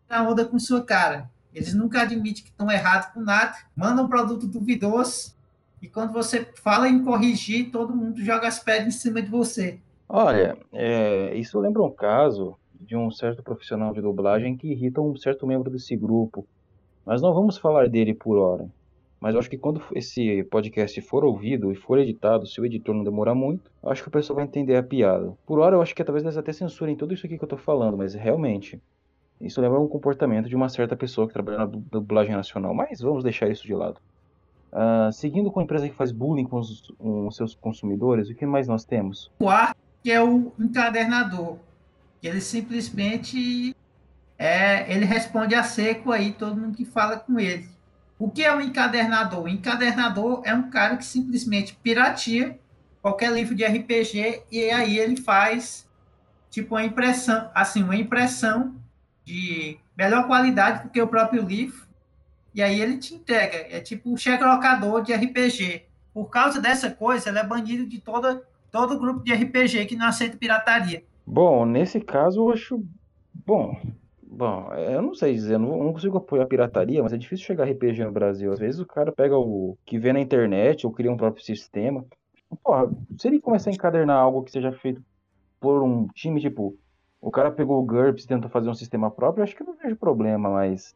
a 0.08 0.22
onda 0.22 0.44
com 0.44 0.60
sua 0.60 0.84
cara. 0.84 1.28
Eles 1.54 1.74
nunca 1.74 2.02
admitem 2.02 2.44
que 2.44 2.50
estão 2.50 2.70
errados 2.70 3.08
com 3.08 3.20
nada, 3.20 3.54
mandam 3.76 4.04
um 4.04 4.08
produto 4.08 4.46
duvidoso 4.46 5.34
e 5.82 5.88
quando 5.88 6.12
você 6.12 6.46
fala 6.56 6.88
em 6.88 7.02
corrigir, 7.02 7.70
todo 7.70 7.96
mundo 7.96 8.22
joga 8.22 8.46
as 8.46 8.58
pedras 8.58 8.94
em 8.94 8.98
cima 8.98 9.22
de 9.22 9.30
você. 9.30 9.78
Olha, 10.08 10.56
é, 10.72 11.34
isso 11.36 11.58
lembra 11.58 11.82
um 11.82 11.90
caso 11.90 12.56
de 12.78 12.96
um 12.96 13.10
certo 13.10 13.42
profissional 13.42 13.92
de 13.92 14.00
dublagem 14.00 14.56
que 14.56 14.70
irrita 14.70 15.00
um 15.00 15.16
certo 15.16 15.46
membro 15.46 15.70
desse 15.70 15.96
grupo. 15.96 16.46
Mas 17.06 17.22
não 17.22 17.32
vamos 17.32 17.56
falar 17.56 17.88
dele 17.88 18.12
por 18.12 18.36
hora. 18.36 18.68
Mas 19.20 19.34
eu 19.34 19.40
acho 19.40 19.50
que 19.50 19.58
quando 19.58 19.82
esse 19.94 20.42
podcast 20.44 21.00
for 21.02 21.24
ouvido 21.24 21.70
e 21.70 21.76
for 21.76 21.98
editado, 21.98 22.46
se 22.46 22.60
o 22.60 22.64
editor 22.64 22.94
não 22.94 23.04
demorar 23.04 23.34
muito, 23.34 23.70
acho 23.82 24.02
que 24.02 24.08
o 24.08 24.12
pessoal 24.12 24.36
vai 24.36 24.44
entender 24.44 24.76
a 24.76 24.82
piada. 24.82 25.32
Por 25.46 25.58
hora, 25.58 25.76
eu 25.76 25.82
acho 25.82 25.94
que 25.94 26.02
talvez 26.02 26.24
eles 26.24 26.38
até 26.38 26.52
censurem 26.52 26.96
tudo 26.96 27.12
isso 27.12 27.26
aqui 27.26 27.36
que 27.36 27.44
eu 27.44 27.48
tô 27.48 27.58
falando, 27.58 27.98
mas 27.98 28.14
realmente, 28.14 28.80
isso 29.40 29.61
lembra 29.61 29.81
um 29.81 29.88
comportamento 29.88 30.48
de 30.48 30.55
uma 30.55 30.68
certa 30.68 30.96
pessoa 30.96 31.26
que 31.26 31.33
trabalha 31.33 31.59
na 31.59 31.66
dublagem 31.66 32.35
nacional, 32.35 32.74
mas 32.74 33.00
vamos 33.00 33.24
deixar 33.24 33.48
isso 33.48 33.66
de 33.66 33.74
lado. 33.74 34.00
Uh, 34.72 35.12
seguindo 35.12 35.50
com 35.50 35.61
a 35.61 35.62
empresa 35.62 35.88
que 35.88 35.94
faz 35.94 36.12
bullying 36.12 36.44
com 36.44 36.59
os, 36.59 36.92
com 36.98 37.31
seus 37.31 37.55
consumidores, 37.55 38.29
o 38.29 38.35
que 38.35 38.46
mais 38.46 38.68
nós 38.68 38.85
temos? 38.85 39.31
O 39.38 39.44
quarto 39.44 39.76
que 40.03 40.11
é 40.11 40.22
o 40.22 40.53
encadernador. 40.59 41.59
Ele 42.22 42.40
simplesmente 42.40 43.74
é, 44.38 44.90
ele 44.92 45.05
responde 45.05 45.55
a 45.55 45.62
seco 45.62 46.12
aí 46.12 46.33
todo 46.33 46.61
mundo 46.61 46.76
que 46.76 46.85
fala 46.85 47.18
com 47.18 47.38
ele. 47.38 47.68
O 48.18 48.31
que 48.31 48.42
é 48.42 48.55
um 48.55 48.61
encadernador? 48.61 49.44
O 49.44 49.48
encadernador 49.48 50.42
é 50.44 50.55
um 50.55 50.70
cara 50.70 50.96
que 50.96 51.05
simplesmente 51.05 51.79
piratia 51.83 52.59
qualquer 53.03 53.33
livro 53.33 53.55
de 53.55 53.64
RPG 53.64 54.42
e 54.50 54.70
aí 54.70 54.98
ele 54.98 55.16
faz 55.16 55.88
tipo 56.50 56.74
uma 56.74 56.85
impressão, 56.85 57.50
assim, 57.55 57.83
uma 57.83 57.96
impressão 57.96 58.74
de 59.30 59.78
melhor 59.96 60.26
qualidade 60.26 60.82
do 60.82 60.90
que 60.90 61.00
o 61.00 61.06
próprio 61.06 61.42
livro. 61.42 61.86
E 62.52 62.60
aí 62.60 62.80
ele 62.80 62.98
te 62.98 63.14
entrega. 63.14 63.56
É 63.70 63.80
tipo 63.80 64.10
um 64.10 64.16
cheque 64.16 64.42
locador 64.42 65.02
de 65.02 65.14
RPG. 65.14 65.84
Por 66.12 66.26
causa 66.26 66.60
dessa 66.60 66.90
coisa, 66.90 67.28
ele 67.28 67.38
é 67.38 67.44
banido 67.44 67.86
de 67.86 68.00
toda, 68.00 68.42
todo 68.72 68.98
grupo 68.98 69.22
de 69.22 69.32
RPG 69.32 69.86
que 69.86 69.94
não 69.94 70.06
aceita 70.06 70.36
pirataria. 70.36 71.04
Bom, 71.24 71.64
nesse 71.64 72.00
caso 72.00 72.40
eu 72.40 72.50
acho. 72.50 72.84
Bom, 73.46 73.80
bom, 74.20 74.72
eu 74.74 75.00
não 75.00 75.14
sei 75.14 75.32
dizer, 75.32 75.58
não, 75.58 75.78
não 75.84 75.92
consigo 75.92 76.18
apoiar 76.18 76.42
a 76.42 76.48
pirataria, 76.48 77.00
mas 77.00 77.12
é 77.12 77.16
difícil 77.16 77.46
chegar 77.46 77.70
RPG 77.70 78.04
no 78.04 78.10
Brasil. 78.10 78.52
Às 78.52 78.58
vezes 78.58 78.80
o 78.80 78.86
cara 78.86 79.12
pega 79.12 79.38
o 79.38 79.78
que 79.86 79.96
vê 79.96 80.12
na 80.12 80.20
internet 80.20 80.84
ou 80.84 80.92
cria 80.92 81.12
um 81.12 81.16
próprio 81.16 81.44
sistema. 81.44 82.04
Porra, 82.64 82.90
se 83.16 83.28
ele 83.28 83.40
começar 83.40 83.70
a 83.70 83.72
encadernar 83.72 84.16
algo 84.16 84.42
que 84.42 84.50
seja 84.50 84.72
feito 84.72 85.00
por 85.60 85.84
um 85.84 86.08
time, 86.08 86.40
tipo, 86.40 86.76
o 87.20 87.30
cara 87.30 87.50
pegou 87.50 87.80
o 87.80 87.85
GURPS 87.85 88.24
e 88.24 88.28
tentou 88.28 88.50
fazer 88.50 88.68
um 88.70 88.74
sistema 88.74 89.11
próprio, 89.11 89.44
acho 89.44 89.54
que 89.54 89.62
eu 89.62 89.66
não 89.66 89.76
vejo 89.76 89.96
problema, 89.96 90.48
mas 90.48 90.94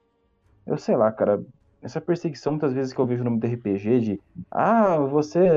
eu 0.66 0.78
sei 0.78 0.96
lá, 0.96 1.12
cara, 1.12 1.42
essa 1.82 2.00
perseguição 2.00 2.52
muitas 2.52 2.72
vezes 2.72 2.92
que 2.92 2.98
eu 2.98 3.06
vejo 3.06 3.22
no 3.22 3.30
mundo 3.30 3.46
RPG 3.46 4.00
de 4.00 4.20
ah, 4.50 4.96
você 4.96 5.48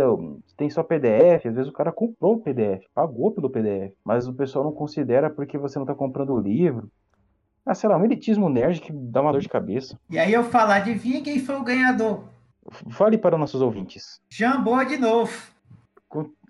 tem 0.58 0.70
só 0.70 0.84
PDF, 0.84 1.48
às 1.48 1.56
vezes 1.56 1.70
o 1.70 1.74
cara 1.74 1.92
comprou 1.92 2.36
o 2.36 2.42
PDF, 2.42 2.86
pagou 2.94 3.32
pelo 3.32 3.50
PDF, 3.50 3.94
mas 4.04 4.28
o 4.28 4.34
pessoal 4.34 4.66
não 4.66 4.74
considera 4.74 5.30
porque 5.30 5.58
você 5.58 5.80
não 5.80 5.86
tá 5.86 5.96
comprando 5.96 6.34
o 6.34 6.40
livro. 6.40 6.90
Ah, 7.66 7.74
sei 7.74 7.90
lá, 7.90 7.98
um 7.98 8.06
elitismo 8.06 8.50
nerd 8.50 8.82
que 8.82 8.94
dá 8.94 9.22
uma 9.22 9.32
dor 9.32 9.42
de 9.42 9.50
cabeça. 9.50 10.00
E 10.10 10.18
aí 10.18 10.32
eu 10.32 10.44
falo, 10.44 10.72
adivinha 10.72 11.22
quem 11.22 11.40
foi 11.40 11.56
o 11.56 11.64
ganhador? 11.64 12.24
Fale 12.90 13.18
para 13.18 13.38
nossos 13.38 13.62
ouvintes. 13.62 14.22
Jambô 14.30 14.84
de 14.84 14.98
novo. 14.98 15.32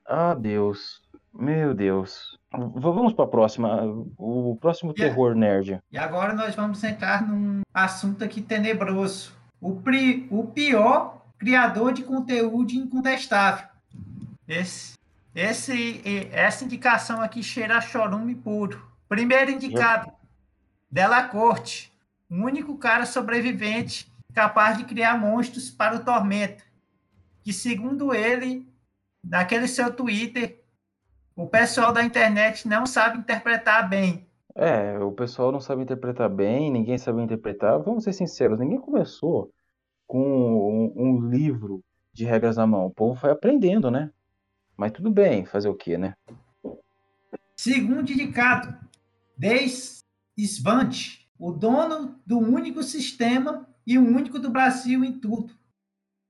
Ah, 0.06 0.34
Deus. 0.34 1.01
Meu 1.34 1.73
Deus. 1.73 2.38
Vamos 2.57 3.13
para 3.13 3.25
a 3.25 3.27
próxima. 3.27 3.83
O 4.17 4.57
próximo 4.59 4.93
terror 4.93 5.35
nerd. 5.35 5.79
E 5.91 5.97
agora 5.97 6.33
nós 6.33 6.55
vamos 6.55 6.83
entrar 6.83 7.25
num 7.25 7.61
assunto 7.73 8.23
aqui 8.23 8.41
tenebroso. 8.41 9.33
O, 9.61 9.75
pri, 9.75 10.27
o 10.31 10.43
pior 10.45 11.21
criador 11.37 11.93
de 11.93 12.03
conteúdo 12.03 12.73
incontestável. 12.73 13.67
Esse, 14.47 14.95
esse, 15.35 16.01
essa 16.31 16.65
indicação 16.65 17.21
aqui 17.21 17.43
cheira 17.43 17.77
a 17.77 17.81
chorume 17.81 18.33
puro. 18.33 18.85
Primeiro 19.07 19.51
indicado, 19.51 20.11
Della 20.89 21.23
Corte, 21.23 21.93
o 22.29 22.35
único 22.35 22.77
cara 22.77 23.05
sobrevivente 23.05 24.11
capaz 24.33 24.77
de 24.77 24.83
criar 24.83 25.17
monstros 25.17 25.69
para 25.69 25.95
o 25.95 26.03
Tormenta, 26.03 26.63
que 27.41 27.53
segundo 27.53 28.13
ele, 28.13 28.67
naquele 29.23 29.67
seu 29.67 29.91
Twitter, 29.91 30.61
o 31.38 31.45
pessoal 31.47 31.93
da 31.93 32.04
internet 32.04 32.67
não 32.67 32.88
sabe 32.88 33.19
interpretar 33.19 33.88
bem. 33.88 34.28
É, 34.56 34.97
o 34.97 35.12
pessoal 35.12 35.52
não 35.52 35.62
sabe 35.62 35.84
interpretar 35.84 36.28
bem, 36.28 36.71
ninguém 36.71 36.97
sabe 36.97 37.21
interpretar. 37.21 37.78
Vamos 37.78 38.04
ser 38.04 38.13
sinceros, 38.13 38.60
ninguém 38.60 38.82
começou 38.82 39.54
com 40.08 40.19
um, 40.19 40.93
um 40.95 41.30
livro 41.30 41.84
de 42.12 42.26
regras 42.26 42.58
na 42.58 42.65
mão. 42.65 42.88
O 42.88 42.91
povo 42.91 43.19
foi 43.19 43.30
aprendendo, 43.30 43.91
né? 43.91 44.10
Mas 44.76 44.91
tudo 44.91 45.12
bem, 45.12 45.45
fazer 45.45 45.69
o 45.69 45.76
quê, 45.76 45.95
né? 45.95 46.15
Segundo 47.56 48.12
indicado, 48.12 48.76
Deis 49.38 50.04
Svante, 50.36 51.30
o 51.38 51.52
dono 51.52 52.19
do 52.26 52.39
único 52.39 52.82
sistema 52.82 53.67
e 53.86 54.00
o 54.00 54.02
único 54.04 54.39
do 54.39 54.50
Brasil 54.50 55.04
em 55.04 55.19
tudo. 55.19 55.54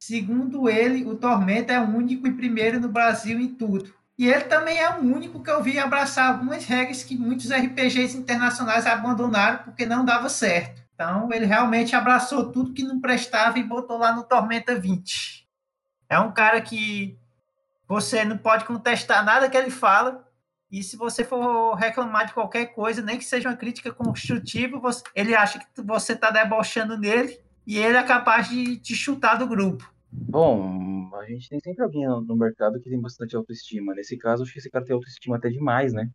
Segundo 0.02 0.70
ele, 0.70 1.06
o 1.06 1.16
Tormenta 1.16 1.72
é 1.72 1.80
o 1.80 1.96
único 1.96 2.28
e 2.28 2.34
primeiro 2.34 2.80
no 2.80 2.90
Brasil 2.90 3.40
em 3.40 3.56
tudo. 3.56 3.97
E 4.18 4.28
ele 4.28 4.46
também 4.46 4.80
é 4.80 4.90
o 4.90 5.02
único 5.02 5.44
que 5.44 5.50
eu 5.50 5.62
vi 5.62 5.78
abraçar 5.78 6.34
algumas 6.34 6.66
regras 6.66 7.04
que 7.04 7.16
muitos 7.16 7.52
RPGs 7.52 8.18
internacionais 8.18 8.88
abandonaram 8.88 9.60
porque 9.64 9.86
não 9.86 10.04
dava 10.04 10.28
certo. 10.28 10.82
Então, 10.96 11.32
ele 11.32 11.46
realmente 11.46 11.96
abraçou 11.96 12.52
tudo 12.52 12.74
que 12.74 12.82
não 12.82 13.00
prestava 13.00 13.60
e 13.60 13.64
botou 13.64 14.00
lá 14.00 14.12
no 14.12 14.24
Tormenta 14.24 14.74
20. 14.74 15.48
É 16.10 16.20
um 16.20 16.32
cara 16.32 16.60
que 16.60 17.20
você 17.88 18.26
não 18.26 18.38
pode 18.38 18.66
contestar 18.66 19.24
nada 19.24 19.48
que 19.48 19.56
ele 19.56 19.70
fala. 19.70 20.28
E 20.72 20.82
se 20.82 20.98
você 20.98 21.24
for 21.24 21.76
reclamar 21.76 22.26
de 22.26 22.34
qualquer 22.34 22.74
coisa, 22.74 23.04
nem 23.04 23.20
que 23.20 23.24
seja 23.24 23.48
uma 23.48 23.56
crítica 23.56 23.94
construtiva, 23.94 24.80
você, 24.80 25.04
ele 25.14 25.36
acha 25.36 25.60
que 25.60 25.82
você 25.84 26.14
está 26.14 26.32
debochando 26.32 26.98
nele 26.98 27.40
e 27.66 27.78
ele 27.78 27.96
é 27.96 28.04
capaz 28.04 28.50
de 28.50 28.78
te 28.78 28.96
chutar 28.96 29.36
do 29.36 29.46
grupo. 29.46 29.88
Bom, 30.12 31.10
a 31.16 31.26
gente 31.26 31.50
tem 31.50 31.60
sempre 31.60 31.84
alguém 31.84 32.06
no 32.06 32.36
mercado 32.36 32.80
que 32.80 32.90
tem 32.90 33.00
bastante 33.00 33.36
autoestima. 33.36 33.94
Nesse 33.94 34.18
caso, 34.18 34.44
acho 34.44 34.54
que 34.54 34.60
esse 34.60 34.70
cara 34.70 34.86
tem 34.86 34.94
autoestima 34.94 35.38
até 35.38 35.50
demais, 35.50 35.94
né? 35.94 36.10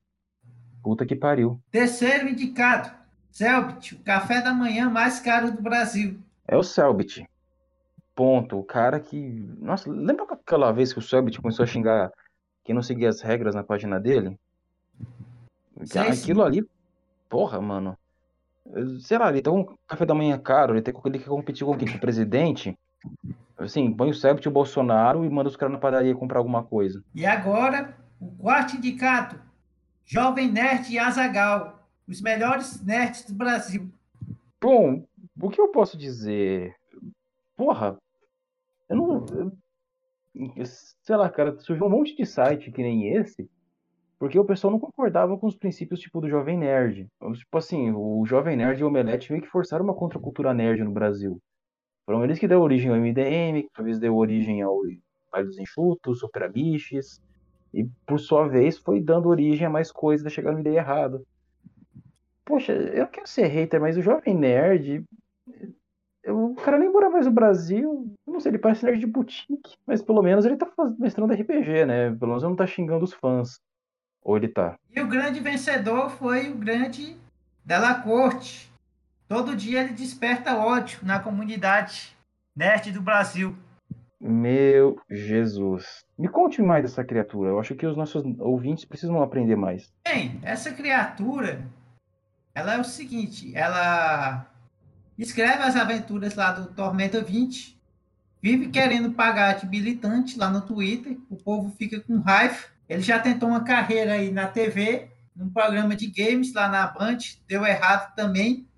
Puta 0.82 1.06
que 1.06 1.14
pariu. 1.14 1.60
Terceiro 1.70 2.28
indicado, 2.28 2.90
Selbit, 3.30 3.94
o 3.94 4.00
café 4.00 4.42
da 4.42 4.52
manhã 4.52 4.90
mais 4.90 5.20
caro 5.20 5.52
do 5.52 5.62
Brasil. 5.62 6.18
É 6.46 6.56
o 6.56 6.62
Selbit. 6.62 7.26
Ponto. 8.14 8.58
O 8.58 8.64
cara 8.64 9.00
que. 9.00 9.16
Nossa, 9.58 9.90
lembra 9.90 10.26
aquela 10.30 10.72
vez 10.72 10.92
que 10.92 10.98
o 10.98 11.02
Selbit 11.02 11.40
começou 11.40 11.62
a 11.62 11.66
xingar 11.66 12.12
quem 12.64 12.74
não 12.74 12.82
seguia 12.82 13.08
as 13.08 13.20
regras 13.20 13.54
na 13.54 13.64
página 13.64 13.98
dele? 13.98 14.38
Sei, 15.84 16.02
Aquilo 16.02 16.40
sim. 16.42 16.46
ali. 16.46 16.68
Porra, 17.28 17.60
mano. 17.60 17.96
Sei 19.00 19.18
lá, 19.18 19.30
ele 19.30 19.42
tem 19.42 19.52
um 19.52 19.66
café 19.86 20.06
da 20.06 20.14
manhã 20.14 20.38
caro, 20.38 20.74
ele 20.74 20.82
tem 20.82 20.94
que 20.94 21.24
competir 21.24 21.64
com 21.64 21.76
quem? 21.76 21.88
Com 21.88 21.96
o 21.96 22.00
presidente? 22.00 22.78
Assim, 23.62 23.92
põe 23.92 24.10
o 24.10 24.14
Sebit 24.14 24.44
e 24.44 24.48
o 24.48 24.52
Bolsonaro 24.52 25.24
e 25.24 25.30
manda 25.30 25.48
os 25.48 25.56
caras 25.56 25.72
na 25.72 25.78
padaria 25.78 26.14
comprar 26.14 26.38
alguma 26.38 26.64
coisa. 26.64 27.02
E 27.14 27.24
agora, 27.24 27.96
o 28.20 28.30
quarto 28.36 28.76
indicado. 28.76 29.40
Jovem 30.04 30.50
Nerd 30.50 30.92
e 30.92 30.98
Azagal. 30.98 31.80
Os 32.06 32.20
melhores 32.20 32.84
nerds 32.84 33.24
do 33.24 33.34
Brasil. 33.34 33.88
Bom, 34.60 35.04
o 35.40 35.50
que 35.50 35.60
eu 35.60 35.68
posso 35.68 35.96
dizer? 35.96 36.74
Porra, 37.56 37.96
eu 38.88 38.96
não. 38.96 39.26
Eu, 40.56 40.64
sei 40.64 41.16
lá, 41.16 41.28
cara, 41.30 41.58
surgiu 41.58 41.86
um 41.86 41.90
monte 41.90 42.16
de 42.16 42.26
site 42.26 42.72
que 42.72 42.82
nem 42.82 43.14
esse, 43.14 43.48
porque 44.18 44.38
o 44.38 44.44
pessoal 44.44 44.72
não 44.72 44.80
concordava 44.80 45.36
com 45.36 45.46
os 45.46 45.56
princípios 45.56 46.00
tipo 46.00 46.20
do 46.20 46.28
Jovem 46.28 46.58
Nerd. 46.58 47.08
Tipo 47.34 47.58
assim, 47.58 47.92
o 47.92 48.24
Jovem 48.24 48.56
Nerd 48.56 48.80
e 48.80 48.84
o 48.84 48.88
Omelete 48.88 49.30
meio 49.30 49.42
que 49.42 49.50
forçaram 49.50 49.84
uma 49.84 49.94
contracultura 49.94 50.54
nerd 50.54 50.82
no 50.82 50.92
Brasil. 50.92 51.40
Foram 52.04 52.24
eles 52.24 52.38
que 52.38 52.48
deu 52.48 52.60
origem 52.60 52.90
ao 52.90 52.96
MDM, 52.96 53.62
que 53.62 53.70
talvez 53.74 53.98
deu 53.98 54.16
origem 54.16 54.62
ao 54.62 54.80
Pai 55.30 55.44
dos 55.44 55.58
Enxutos, 55.58 56.18
Super 56.18 56.50
Biches, 56.50 57.20
e 57.72 57.84
por 58.06 58.18
sua 58.18 58.46
vez 58.48 58.76
foi 58.78 59.00
dando 59.00 59.28
origem 59.28 59.66
a 59.66 59.70
mais 59.70 59.90
coisas, 59.90 60.32
chegando 60.32 60.54
na 60.54 60.60
ideia 60.60 60.78
errada. 60.78 61.22
Poxa, 62.44 62.72
eu 62.72 63.06
quero 63.06 63.26
ser 63.26 63.46
hater, 63.46 63.80
mas 63.80 63.96
o 63.96 64.02
Jovem 64.02 64.34
Nerd. 64.34 65.04
Eu, 66.22 66.52
o 66.52 66.54
cara 66.54 66.78
nem 66.78 66.90
mora 66.90 67.08
mais 67.08 67.26
no 67.26 67.32
Brasil. 67.32 68.14
Não 68.26 68.40
sei, 68.40 68.50
ele 68.50 68.58
parece 68.58 68.84
nerd 68.84 68.98
de 68.98 69.06
boutique, 69.06 69.76
mas 69.86 70.02
pelo 70.02 70.22
menos 70.22 70.44
ele 70.44 70.56
tá 70.56 70.70
mestrando 70.98 71.32
RPG, 71.32 71.86
né? 71.86 72.10
Pelo 72.10 72.28
menos 72.28 72.42
ele 72.42 72.50
não 72.50 72.56
tá 72.56 72.66
xingando 72.66 73.04
os 73.04 73.12
fãs. 73.12 73.60
Ou 74.22 74.36
ele 74.36 74.48
tá. 74.48 74.76
E 74.94 75.00
o 75.00 75.08
grande 75.08 75.40
vencedor 75.40 76.10
foi 76.10 76.50
o 76.50 76.56
grande 76.56 77.16
Della 77.64 77.94
Corte, 77.94 78.71
Todo 79.32 79.56
dia 79.56 79.80
ele 79.80 79.94
desperta 79.94 80.58
ódio 80.58 80.98
na 81.02 81.18
comunidade 81.18 82.14
nerd 82.54 82.92
do 82.92 83.00
Brasil. 83.00 83.56
Meu 84.20 85.00
Jesus. 85.10 86.04
Me 86.18 86.28
conte 86.28 86.60
mais 86.60 86.82
dessa 86.82 87.02
criatura. 87.02 87.48
Eu 87.48 87.58
acho 87.58 87.74
que 87.74 87.86
os 87.86 87.96
nossos 87.96 88.22
ouvintes 88.38 88.84
precisam 88.84 89.22
aprender 89.22 89.56
mais. 89.56 89.90
Bem, 90.06 90.38
essa 90.42 90.70
criatura, 90.70 91.66
ela 92.54 92.74
é 92.74 92.78
o 92.78 92.84
seguinte, 92.84 93.56
ela 93.56 94.46
escreve 95.16 95.62
as 95.62 95.76
aventuras 95.76 96.34
lá 96.34 96.52
do 96.52 96.66
Tormenta 96.66 97.22
20, 97.22 97.80
vive 98.42 98.68
querendo 98.68 99.12
pagar 99.12 99.54
de 99.54 99.66
militante 99.66 100.38
lá 100.38 100.50
no 100.50 100.60
Twitter, 100.60 101.16
o 101.30 101.36
povo 101.36 101.74
fica 101.78 101.98
com 102.00 102.18
raiva. 102.18 102.66
Ele 102.86 103.00
já 103.00 103.18
tentou 103.18 103.48
uma 103.48 103.64
carreira 103.64 104.12
aí 104.12 104.30
na 104.30 104.46
TV, 104.46 105.08
num 105.34 105.48
programa 105.48 105.96
de 105.96 106.06
games 106.08 106.52
lá 106.52 106.68
na 106.68 106.86
Band, 106.86 107.16
deu 107.48 107.64
errado 107.64 108.14
também. 108.14 108.68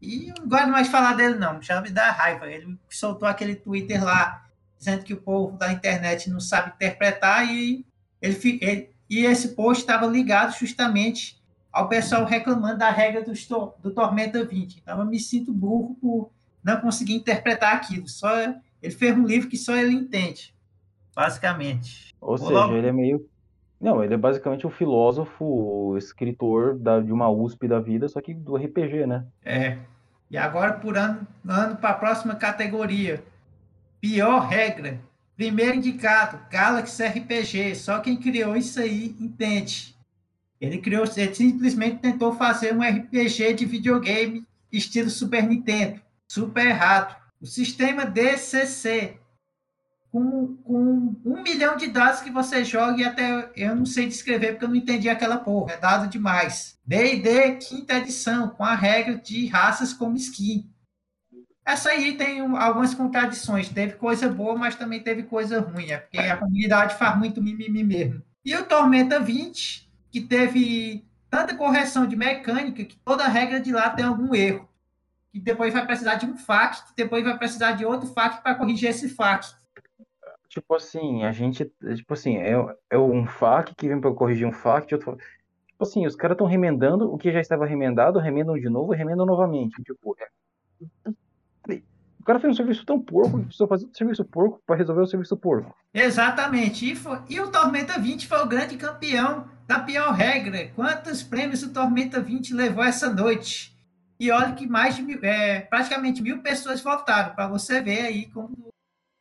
E 0.00 0.32
não 0.38 0.48
gosto 0.48 0.68
mais 0.68 0.86
de 0.86 0.92
falar 0.92 1.14
dele, 1.14 1.36
não. 1.36 1.60
Já 1.62 1.80
me 1.80 1.90
dá 1.90 2.10
raiva. 2.10 2.50
Ele 2.50 2.78
soltou 2.88 3.26
aquele 3.26 3.54
Twitter 3.54 4.02
lá 4.04 4.44
dizendo 4.78 5.04
que 5.04 5.14
o 5.14 5.20
povo 5.20 5.56
da 5.56 5.72
internet 5.72 6.28
não 6.28 6.38
sabe 6.38 6.72
interpretar 6.74 7.46
e 7.46 7.84
ele, 8.20 8.58
ele 8.60 8.90
e 9.08 9.24
esse 9.24 9.48
post 9.48 9.82
estava 9.82 10.06
ligado 10.06 10.56
justamente 10.58 11.40
ao 11.72 11.88
pessoal 11.88 12.24
reclamando 12.24 12.78
da 12.78 12.90
regra 12.90 13.22
do, 13.22 13.32
do 13.78 13.90
Tormenta 13.90 14.44
20. 14.44 14.78
Então 14.82 14.98
eu 14.98 15.06
me 15.06 15.20
sinto 15.20 15.52
burro 15.52 15.96
por 16.00 16.30
não 16.62 16.80
conseguir 16.80 17.14
interpretar 17.14 17.74
aquilo. 17.74 18.08
Só 18.08 18.30
ele 18.82 18.94
fez 18.94 19.16
um 19.16 19.24
livro 19.24 19.48
que 19.48 19.56
só 19.56 19.76
ele 19.76 19.94
entende, 19.94 20.54
basicamente. 21.14 22.14
Ou 22.20 22.36
Vou 22.36 22.48
seja, 22.48 22.60
logo... 22.60 22.74
ele 22.74 22.88
é 22.88 22.92
meio 22.92 23.28
não, 23.80 24.02
ele 24.02 24.14
é 24.14 24.16
basicamente 24.16 24.66
um 24.66 24.70
filósofo, 24.70 25.96
escritor 25.98 26.78
da, 26.78 27.00
de 27.00 27.12
uma 27.12 27.28
USP 27.28 27.68
da 27.68 27.78
vida, 27.78 28.08
só 28.08 28.20
que 28.20 28.32
do 28.32 28.56
RPG, 28.56 29.06
né? 29.06 29.24
É. 29.44 29.78
E 30.30 30.36
agora, 30.36 30.74
por 30.74 30.96
ano, 30.96 31.26
ano 31.46 31.76
para 31.76 31.90
a 31.90 31.94
próxima 31.94 32.34
categoria. 32.34 33.22
Pior 34.00 34.46
regra. 34.46 35.00
Primeiro 35.36 35.76
indicado, 35.76 36.40
Galaxy 36.50 37.04
RPG. 37.04 37.76
Só 37.76 38.00
quem 38.00 38.16
criou 38.16 38.56
isso 38.56 38.80
aí 38.80 39.14
entende. 39.20 39.94
Ele 40.60 40.78
criou, 40.78 41.04
ele 41.16 41.34
simplesmente 41.34 41.98
tentou 41.98 42.32
fazer 42.32 42.74
um 42.74 42.80
RPG 42.80 43.54
de 43.54 43.66
videogame 43.66 44.44
estilo 44.72 45.10
Super 45.10 45.46
Nintendo. 45.46 46.00
Super 46.26 46.66
errado. 46.66 47.14
O 47.40 47.46
sistema 47.46 48.06
DCC 48.06 49.18
com, 50.16 50.56
com 50.64 51.14
um 51.26 51.42
milhão 51.42 51.76
de 51.76 51.88
dados 51.88 52.22
que 52.22 52.30
você 52.30 52.64
joga 52.64 53.02
e 53.02 53.04
até 53.04 53.50
eu 53.54 53.76
não 53.76 53.84
sei 53.84 54.06
descrever 54.06 54.52
porque 54.52 54.64
eu 54.64 54.70
não 54.70 54.76
entendi 54.76 55.10
aquela 55.10 55.36
porra. 55.36 55.74
É 55.74 55.76
dado 55.76 56.08
demais. 56.08 56.78
D&D 56.86 57.56
quinta 57.56 57.98
edição, 57.98 58.48
com 58.48 58.64
a 58.64 58.74
regra 58.74 59.16
de 59.16 59.46
raças 59.46 59.92
como 59.92 60.16
skin. 60.16 60.70
Essa 61.66 61.90
aí 61.90 62.16
tem 62.16 62.40
algumas 62.40 62.94
contradições. 62.94 63.68
Teve 63.68 63.94
coisa 63.94 64.28
boa, 64.28 64.56
mas 64.56 64.74
também 64.74 65.02
teve 65.02 65.24
coisa 65.24 65.60
ruim. 65.60 65.90
É 65.90 65.98
porque 65.98 66.18
a 66.18 66.36
comunidade 66.38 66.94
faz 66.94 67.18
muito 67.18 67.42
mimimi 67.42 67.84
mesmo. 67.84 68.22
E 68.42 68.56
o 68.56 68.64
Tormenta 68.64 69.20
20, 69.20 69.90
que 70.10 70.22
teve 70.22 71.04
tanta 71.28 71.54
correção 71.54 72.06
de 72.06 72.16
mecânica 72.16 72.84
que 72.84 72.96
toda 73.04 73.28
regra 73.28 73.60
de 73.60 73.70
lá 73.70 73.90
tem 73.90 74.06
algum 74.06 74.34
erro. 74.34 74.66
Que 75.30 75.40
depois 75.40 75.74
vai 75.74 75.84
precisar 75.84 76.14
de 76.14 76.24
um 76.24 76.34
que 76.34 76.96
depois 76.96 77.22
vai 77.22 77.36
precisar 77.36 77.72
de 77.72 77.84
outro 77.84 78.08
FAQ 78.08 78.42
para 78.42 78.54
corrigir 78.54 78.88
esse 78.88 79.10
FAQ 79.10 79.46
tipo 80.56 80.74
assim, 80.74 81.22
a 81.24 81.32
gente, 81.32 81.70
tipo 81.96 82.14
assim, 82.14 82.38
é, 82.38 82.52
é 82.90 82.98
um 82.98 83.26
FAQ 83.26 83.74
que 83.76 83.88
vem 83.88 84.00
para 84.00 84.12
corrigir 84.12 84.46
um 84.46 84.52
de 84.86 84.94
outro 84.94 85.18
Tipo 85.66 85.82
assim, 85.82 86.06
os 86.06 86.16
caras 86.16 86.34
estão 86.34 86.46
remendando 86.46 87.12
o 87.12 87.18
que 87.18 87.30
já 87.30 87.40
estava 87.40 87.66
remendado, 87.66 88.18
remendam 88.18 88.58
de 88.58 88.70
novo 88.70 88.92
remendam 88.92 89.26
novamente. 89.26 89.82
Tipo, 89.82 90.16
é... 90.18 91.80
o 92.18 92.24
cara 92.24 92.40
fez 92.40 92.54
um 92.54 92.56
serviço 92.56 92.86
tão 92.86 92.98
porco 92.98 93.40
precisou 93.40 93.68
fazer 93.68 93.84
um 93.84 93.92
serviço 93.92 94.24
porco 94.24 94.62
para 94.66 94.76
resolver 94.76 95.02
o 95.02 95.06
serviço 95.06 95.36
porco. 95.36 95.76
Exatamente. 95.92 96.90
E, 96.90 96.96
foi... 96.96 97.20
e 97.28 97.38
o 97.38 97.50
Tormenta 97.50 98.00
20 98.00 98.26
foi 98.26 98.38
o 98.42 98.48
grande 98.48 98.78
campeão 98.78 99.46
da 99.66 99.80
pior 99.80 100.14
regra. 100.14 100.70
Quantos 100.74 101.22
prêmios 101.22 101.62
o 101.62 101.70
Tormenta 101.70 102.18
20 102.18 102.54
levou 102.54 102.82
essa 102.82 103.12
noite? 103.12 103.76
E 104.18 104.30
olha 104.30 104.54
que 104.54 104.66
mais 104.66 104.96
de 104.96 105.02
mil, 105.02 105.18
é, 105.22 105.60
praticamente 105.60 106.22
mil 106.22 106.40
pessoas 106.40 106.80
votaram, 106.80 107.34
para 107.34 107.46
você 107.48 107.82
ver 107.82 108.06
aí 108.06 108.26
como 108.30 108.72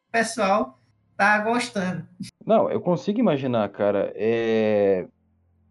pessoal 0.10 0.80
tá 1.18 1.40
gostando. 1.40 2.06
Não, 2.46 2.70
eu 2.70 2.82
consigo 2.82 3.20
imaginar, 3.20 3.70
cara. 3.70 4.12
É... 4.16 5.08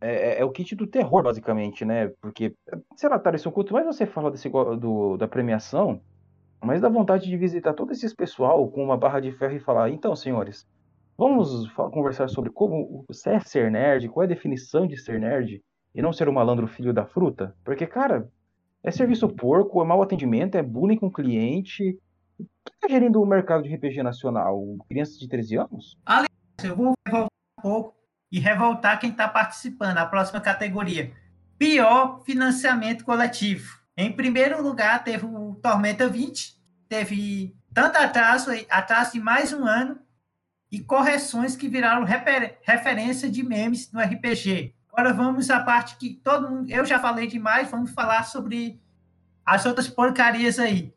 É, 0.01 0.41
é, 0.41 0.45
o 0.45 0.51
kit 0.51 0.75
do 0.75 0.87
terror, 0.87 1.23
basicamente, 1.23 1.83
né? 1.83 2.09
Porque, 2.21 2.55
sei 2.95 3.09
lá, 3.09 3.19
Thales, 3.19 3.43
quanto 3.47 3.73
mais 3.73 3.87
você 3.87 4.05
fala 4.05 4.31
desse, 4.31 4.51
do, 4.51 5.17
da 5.17 5.27
premiação, 5.27 5.99
mais 6.65 6.81
dá 6.81 6.91
vontade 6.91 7.27
de 7.27 7.37
visitar 7.39 7.73
todo 7.73 7.93
esse 7.93 8.15
pessoal 8.15 8.69
com 8.71 8.85
uma 8.85 8.99
barra 8.99 9.21
de 9.21 9.33
ferro 9.33 9.57
e 9.57 9.61
falar: 9.61 9.91
então, 9.91 10.15
senhores, 10.15 10.67
vamos 11.17 11.69
conversar 11.75 12.29
sobre 12.29 12.51
como 12.51 13.05
é 13.27 13.41
ser 13.41 13.71
nerd, 13.71 14.09
qual 14.09 14.23
é 14.23 14.27
a 14.27 14.29
definição 14.29 14.87
de 14.87 14.97
ser 14.97 15.19
nerd 15.19 15.63
e 15.95 16.03
não 16.03 16.13
ser 16.13 16.29
o 16.29 16.33
malandro 16.33 16.67
filho 16.67 16.93
da 16.93 17.07
fruta? 17.07 17.55
Porque, 17.65 17.87
cara, 17.87 18.29
é 18.83 18.91
serviço 18.91 19.29
porco, 19.29 19.81
é 19.81 19.87
mau 19.87 20.03
atendimento, 20.03 20.57
é 20.57 20.63
bullying 20.63 20.97
com 20.97 21.11
cliente. 21.11 21.99
Quem 22.37 22.75
está 22.75 22.89
gerindo 22.89 23.21
o 23.21 23.27
mercado 23.27 23.63
de 23.63 23.75
RPG 23.75 24.03
nacional? 24.03 24.63
Crianças 24.89 25.19
de 25.19 25.29
13 25.29 25.57
anos? 25.57 25.99
Aliás, 26.05 26.29
eu 26.63 26.77
vou 26.77 26.95
voltar 27.09 27.27
um 27.59 27.63
pouco 27.63 27.95
e 28.31 28.39
revoltar 28.39 28.99
quem 28.99 29.11
está 29.11 29.29
participando. 29.29 29.99
A 29.99 30.07
próxima 30.07 30.41
categoria: 30.41 31.13
pior 31.59 32.23
financiamento 32.25 33.05
coletivo. 33.05 33.79
Em 33.97 34.11
primeiro 34.11 34.61
lugar, 34.63 35.05
teve 35.05 35.25
o 35.25 35.55
Tormenta 35.63 36.09
20, 36.09 36.61
teve 36.89 37.57
tanto 37.73 37.97
atraso, 37.97 38.51
atraso 38.69 39.13
de 39.13 39.21
mais 39.21 39.53
um 39.53 39.65
ano, 39.65 40.01
e 40.71 40.81
correções 40.81 41.55
que 41.55 41.69
viraram 41.69 42.03
refer, 42.03 42.59
referência 42.63 43.31
de 43.31 43.45
memes 43.45 43.93
no 43.93 44.01
RPG. 44.01 44.75
Agora 44.93 45.13
vamos 45.13 45.49
à 45.49 45.61
parte 45.61 45.97
que 45.97 46.15
todo 46.15 46.51
mundo. 46.51 46.71
Eu 46.71 46.85
já 46.85 46.99
falei 46.99 47.29
demais, 47.29 47.71
vamos 47.71 47.93
falar 47.93 48.25
sobre 48.25 48.81
as 49.47 49.65
outras 49.67 49.89
porcarias 49.89 50.59
aí. 50.59 50.93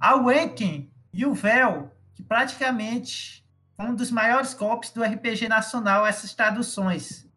A 0.00 0.12
Awaken 0.12 0.90
e 1.12 1.26
o 1.26 1.34
Véu, 1.34 1.92
que 2.14 2.22
praticamente 2.22 3.44
um 3.78 3.94
dos 3.94 4.10
maiores 4.10 4.54
golpes 4.54 4.90
do 4.90 5.02
RPG 5.02 5.48
nacional 5.48 6.06
essas 6.06 6.34
traduções. 6.34 7.28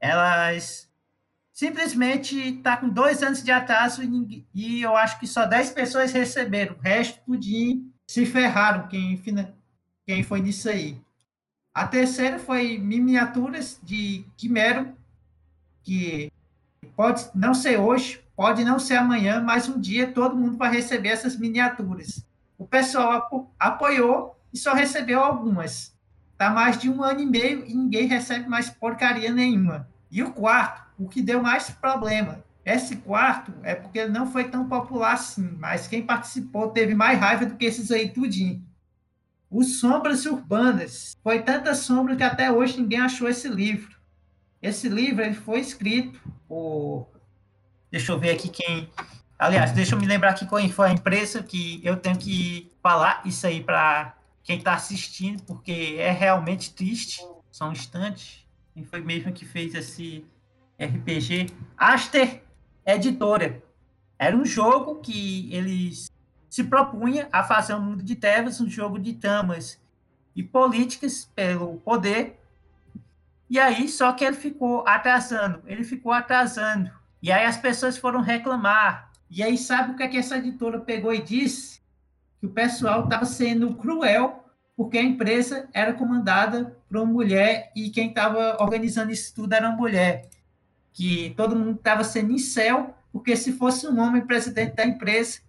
Elas 0.00 0.90
simplesmente 1.52 2.54
tá 2.62 2.76
com 2.76 2.88
dois 2.88 3.22
anos 3.22 3.42
de 3.42 3.50
atraso 3.50 4.02
e, 4.02 4.46
e, 4.54 4.82
eu 4.82 4.96
acho 4.96 5.18
que 5.20 5.26
só 5.26 5.44
10 5.44 5.70
pessoas 5.70 6.12
receberam. 6.12 6.74
O 6.74 6.80
resto 6.80 7.36
de 7.36 7.84
se 8.06 8.24
ferraram 8.24 8.88
quem, 8.88 9.20
quem 10.06 10.22
foi 10.22 10.40
nisso 10.40 10.68
aí. 10.68 11.00
A 11.72 11.86
terceira 11.86 12.38
foi 12.38 12.78
miniaturas 12.78 13.80
de 13.82 14.24
Quimero, 14.36 14.96
que 15.82 16.29
pode 16.88 17.28
não 17.34 17.54
ser 17.54 17.78
hoje, 17.78 18.22
pode 18.36 18.64
não 18.64 18.78
ser 18.78 18.96
amanhã, 18.96 19.40
mas 19.40 19.68
um 19.68 19.80
dia 19.80 20.12
todo 20.12 20.36
mundo 20.36 20.56
vai 20.56 20.70
receber 20.70 21.08
essas 21.10 21.36
miniaturas. 21.36 22.24
O 22.58 22.66
pessoal 22.66 23.50
apoiou 23.58 24.38
e 24.52 24.58
só 24.58 24.74
recebeu 24.74 25.22
algumas. 25.22 25.94
Tá 26.36 26.50
mais 26.50 26.78
de 26.78 26.88
um 26.88 27.02
ano 27.02 27.20
e 27.20 27.26
meio 27.26 27.64
e 27.66 27.74
ninguém 27.74 28.06
recebe 28.06 28.48
mais 28.48 28.70
porcaria 28.70 29.32
nenhuma. 29.32 29.88
E 30.10 30.22
o 30.22 30.32
quarto, 30.32 30.82
o 30.98 31.08
que 31.08 31.22
deu 31.22 31.42
mais 31.42 31.70
problema. 31.70 32.42
Esse 32.64 32.96
quarto 32.96 33.52
é 33.62 33.74
porque 33.74 34.06
não 34.06 34.30
foi 34.30 34.44
tão 34.44 34.68
popular 34.68 35.14
assim, 35.14 35.56
mas 35.58 35.86
quem 35.86 36.02
participou 36.02 36.68
teve 36.68 36.94
mais 36.94 37.18
raiva 37.18 37.46
do 37.46 37.56
que 37.56 37.64
esses 37.64 37.90
aí 37.90 38.08
tudinho. 38.08 38.62
Os 39.50 39.80
Sombras 39.80 40.24
Urbanas. 40.26 41.16
Foi 41.22 41.42
tanta 41.42 41.74
sombra 41.74 42.14
que 42.14 42.22
até 42.22 42.52
hoje 42.52 42.80
ninguém 42.80 43.00
achou 43.00 43.28
esse 43.28 43.48
livro. 43.48 43.99
Esse 44.62 44.88
livro 44.88 45.22
ele 45.22 45.34
foi 45.34 45.60
escrito 45.60 46.20
por. 46.46 47.08
Deixa 47.90 48.12
eu 48.12 48.18
ver 48.18 48.30
aqui 48.30 48.48
quem. 48.48 48.90
Aliás, 49.38 49.72
deixa 49.72 49.94
eu 49.94 49.98
me 49.98 50.06
lembrar 50.06 50.30
aqui 50.30 50.46
qual 50.46 50.66
foi 50.68 50.88
a 50.88 50.92
empresa 50.92 51.42
que 51.42 51.80
eu 51.82 51.96
tenho 51.96 52.18
que 52.18 52.70
falar 52.82 53.22
isso 53.24 53.46
aí 53.46 53.62
para 53.62 54.14
quem 54.42 54.58
está 54.58 54.74
assistindo, 54.74 55.42
porque 55.44 55.96
é 55.98 56.10
realmente 56.10 56.74
triste. 56.74 57.26
Só 57.50 57.68
um 57.68 57.72
instante. 57.72 58.46
Quem 58.74 58.84
foi 58.84 59.00
mesmo 59.00 59.32
que 59.32 59.44
fez 59.44 59.74
esse 59.74 60.24
RPG? 60.78 61.46
Aster 61.76 62.42
Editora. 62.84 63.62
Era 64.18 64.36
um 64.36 64.44
jogo 64.44 65.00
que 65.00 65.52
eles 65.52 66.10
se 66.48 66.64
propunha 66.64 67.28
a 67.32 67.42
fazer 67.42 67.74
um 67.74 67.80
mundo 67.80 68.02
de 68.02 68.16
trevas, 68.16 68.60
um 68.60 68.68
jogo 68.68 68.98
de 68.98 69.14
tamas 69.14 69.80
e 70.34 70.42
políticas 70.42 71.30
pelo 71.34 71.78
poder. 71.78 72.39
E 73.50 73.58
aí, 73.58 73.88
só 73.88 74.12
que 74.12 74.24
ele 74.24 74.36
ficou 74.36 74.86
atrasando, 74.86 75.60
ele 75.66 75.84
ficou 75.84 76.12
atrasando. 76.12 76.90
E 77.20 77.30
aí 77.30 77.44
as 77.44 77.56
pessoas 77.56 77.98
foram 77.98 78.20
reclamar. 78.20 79.10
E 79.28 79.42
aí, 79.42 79.58
sabe 79.58 79.92
o 79.92 79.96
que, 79.96 80.02
é 80.04 80.08
que 80.08 80.16
essa 80.16 80.38
editora 80.38 80.80
pegou 80.80 81.12
e 81.12 81.20
disse? 81.20 81.80
que 82.40 82.46
o 82.46 82.50
pessoal 82.50 83.04
estava 83.04 83.26
sendo 83.26 83.74
cruel 83.74 84.44
porque 84.74 84.96
a 84.96 85.02
empresa 85.02 85.68
era 85.74 85.92
comandada 85.92 86.74
por 86.88 86.96
uma 86.96 87.06
mulher 87.06 87.70
e 87.76 87.90
quem 87.90 88.08
estava 88.08 88.56
organizando 88.58 89.12
isso 89.12 89.34
tudo 89.34 89.52
era 89.52 89.68
uma 89.68 89.76
mulher. 89.76 90.30
Que 90.90 91.34
todo 91.36 91.54
mundo 91.54 91.76
estava 91.76 92.02
sendo 92.02 92.32
incel, 92.32 92.94
porque 93.12 93.36
se 93.36 93.52
fosse 93.52 93.86
um 93.86 94.00
homem 94.00 94.24
presidente 94.24 94.74
da 94.74 94.86
empresa, 94.86 95.40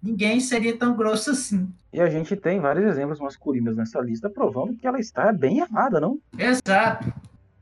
ninguém 0.00 0.38
seria 0.38 0.76
tão 0.78 0.96
grosso 0.96 1.32
assim. 1.32 1.68
E 1.92 2.00
a 2.00 2.08
gente 2.08 2.36
tem 2.36 2.60
vários 2.60 2.86
exemplos 2.86 3.18
masculinos 3.18 3.76
nessa 3.76 4.00
lista 4.00 4.30
provando 4.30 4.76
que 4.76 4.86
ela 4.86 5.00
está 5.00 5.32
bem 5.32 5.58
errada, 5.58 5.98
não? 5.98 6.20
Exato. 6.38 7.12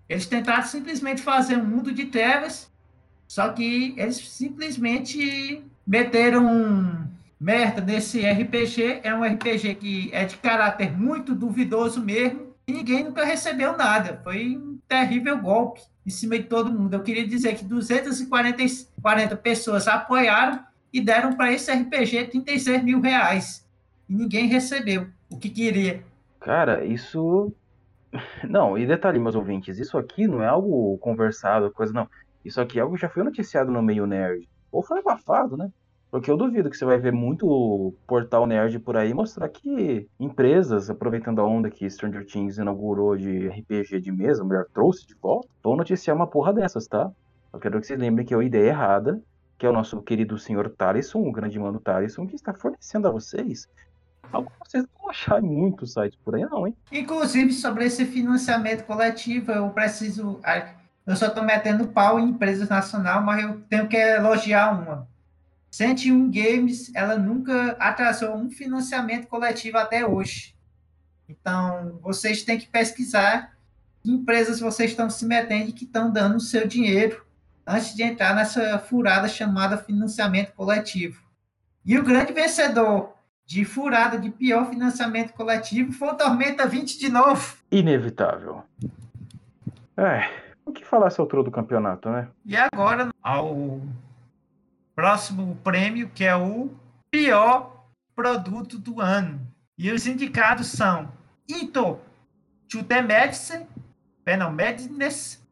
Eles 0.08 0.26
tentaram 0.26 0.62
simplesmente 0.64 1.22
fazer 1.22 1.56
um 1.56 1.64
mundo 1.64 1.92
de 1.92 2.06
trevas, 2.06 2.70
só 3.26 3.48
que 3.48 3.94
eles 3.96 4.16
simplesmente 4.16 5.62
meteram 5.86 7.08
merda 7.40 7.80
nesse 7.80 8.20
RPG. 8.20 9.00
É 9.02 9.14
um 9.14 9.22
RPG 9.22 9.74
que 9.76 10.10
é 10.12 10.24
de 10.24 10.36
caráter 10.36 10.96
muito 10.96 11.34
duvidoso 11.34 12.00
mesmo. 12.00 12.54
E 12.66 12.72
ninguém 12.72 13.04
nunca 13.04 13.24
recebeu 13.24 13.76
nada. 13.76 14.20
Foi 14.24 14.56
um 14.56 14.78
terrível 14.88 15.38
golpe 15.38 15.82
em 16.06 16.10
cima 16.10 16.38
de 16.38 16.44
todo 16.44 16.72
mundo. 16.72 16.94
Eu 16.94 17.02
queria 17.02 17.26
dizer 17.26 17.54
que 17.56 17.64
240 17.64 19.36
pessoas 19.36 19.86
apoiaram 19.86 20.60
e 20.92 21.00
deram 21.00 21.34
para 21.34 21.52
esse 21.52 21.70
RPG 21.72 22.28
36 22.28 22.82
mil 22.82 23.00
reais. 23.00 23.66
E 24.08 24.14
ninguém 24.14 24.46
recebeu 24.46 25.08
o 25.28 25.36
que 25.36 25.50
queria. 25.50 26.02
Cara, 26.40 26.84
isso. 26.84 27.52
Não, 28.48 28.78
e 28.78 28.86
detalhe, 28.86 29.18
meus 29.18 29.34
ouvintes, 29.34 29.78
isso 29.78 29.98
aqui 29.98 30.26
não 30.26 30.42
é 30.42 30.46
algo 30.46 30.96
conversado, 30.98 31.70
coisa 31.70 31.92
não. 31.92 32.08
Isso 32.44 32.60
aqui 32.60 32.78
é 32.78 32.82
algo 32.82 32.94
que 32.94 33.00
já 33.00 33.08
foi 33.08 33.22
noticiado 33.22 33.70
no 33.70 33.82
meio 33.82 34.06
nerd. 34.06 34.48
Ou 34.70 34.82
foi 34.82 34.98
abafado, 35.00 35.56
né? 35.56 35.70
Porque 36.10 36.30
eu 36.30 36.36
duvido 36.36 36.70
que 36.70 36.76
você 36.76 36.84
vai 36.84 36.98
ver 36.98 37.12
muito 37.12 37.92
portal 38.06 38.46
nerd 38.46 38.78
por 38.78 38.96
aí 38.96 39.12
mostrar 39.12 39.48
que 39.48 40.08
empresas, 40.20 40.88
aproveitando 40.88 41.40
a 41.40 41.44
onda 41.44 41.68
que 41.68 41.90
Stranger 41.90 42.24
Things 42.24 42.58
inaugurou 42.58 43.16
de 43.16 43.48
RPG 43.48 44.00
de 44.00 44.12
mesa, 44.12 44.44
melhor, 44.44 44.66
trouxe 44.72 45.06
de 45.06 45.14
volta, 45.14 45.48
vão 45.62 45.74
noticiar 45.74 46.14
uma 46.14 46.26
porra 46.26 46.52
dessas, 46.52 46.86
tá? 46.86 47.10
Eu 47.52 47.58
quero 47.58 47.80
que 47.80 47.86
vocês 47.86 47.98
lembrem 47.98 48.24
que 48.24 48.32
é 48.32 48.36
uma 48.36 48.44
ideia 48.44 48.68
errada, 48.68 49.20
que 49.58 49.66
é 49.66 49.68
o 49.68 49.72
nosso 49.72 50.00
querido 50.02 50.38
senhor 50.38 50.70
Talisson, 50.70 51.18
o 51.18 51.32
grande 51.32 51.58
mano 51.58 51.80
Talisson, 51.80 52.26
que 52.26 52.36
está 52.36 52.54
fornecendo 52.54 53.08
a 53.08 53.10
vocês 53.10 53.68
algo 54.32 54.50
que 54.50 54.70
vocês 54.70 54.84
vão 54.98 55.10
achar 55.10 55.42
em 55.42 55.46
muitos 55.46 55.92
sites 55.92 56.18
por 56.24 56.34
aí, 56.34 56.42
não, 56.42 56.66
hein? 56.66 56.76
Inclusive, 56.90 57.52
sobre 57.52 57.84
esse 57.84 58.04
financiamento 58.04 58.84
coletivo, 58.84 59.52
eu 59.52 59.70
preciso. 59.70 60.40
Eu 61.06 61.16
só 61.16 61.26
estou 61.26 61.44
metendo 61.44 61.88
pau 61.88 62.18
em 62.18 62.30
empresas 62.30 62.68
nacionais, 62.68 63.24
mas 63.24 63.42
eu 63.42 63.60
tenho 63.68 63.86
que 63.86 63.96
elogiar 63.96 64.72
uma 64.72 65.08
101 65.74 66.30
Games, 66.30 66.94
ela 66.94 67.18
nunca 67.18 67.72
atrasou 67.80 68.36
um 68.36 68.48
financiamento 68.48 69.26
coletivo 69.26 69.76
até 69.76 70.06
hoje. 70.06 70.54
Então, 71.28 71.98
vocês 72.00 72.44
têm 72.44 72.56
que 72.56 72.68
pesquisar 72.68 73.56
que 74.00 74.08
empresas 74.08 74.60
vocês 74.60 74.92
estão 74.92 75.10
se 75.10 75.26
metendo 75.26 75.70
e 75.70 75.72
que 75.72 75.84
estão 75.84 76.12
dando 76.12 76.36
o 76.36 76.40
seu 76.40 76.68
dinheiro 76.68 77.26
antes 77.66 77.92
de 77.92 78.04
entrar 78.04 78.36
nessa 78.36 78.78
furada 78.78 79.26
chamada 79.26 79.76
financiamento 79.76 80.52
coletivo. 80.52 81.20
E 81.84 81.98
o 81.98 82.04
grande 82.04 82.32
vencedor 82.32 83.12
de 83.46 83.64
furada 83.64 84.18
de 84.18 84.30
pior 84.30 84.68
financiamento 84.68 85.32
coletivo 85.32 85.92
foi 85.92 86.08
o 86.08 86.14
Tormenta 86.14 86.66
20 86.66 86.98
de 86.98 87.08
novo. 87.08 87.56
Inevitável. 87.70 88.62
É, 89.96 90.28
o 90.64 90.72
que 90.72 90.84
falar 90.84 91.08
essa 91.08 91.20
altura 91.20 91.42
do 91.42 91.50
campeonato, 91.50 92.08
né? 92.10 92.28
E 92.44 92.56
agora, 92.56 93.10
ao 93.22 93.80
próximo 94.94 95.56
prêmio, 95.62 96.08
que 96.08 96.24
é 96.24 96.34
o 96.34 96.70
pior 97.10 97.84
produto 98.14 98.78
do 98.78 99.00
ano. 99.00 99.40
E 99.76 99.90
os 99.90 100.06
indicados 100.06 100.68
são 100.68 101.12
Into 101.48 101.98
to 102.68 102.82
the 102.82 103.02
Medicine, 103.02 103.66
Penal 104.24 104.52
Medicine. 104.52 104.98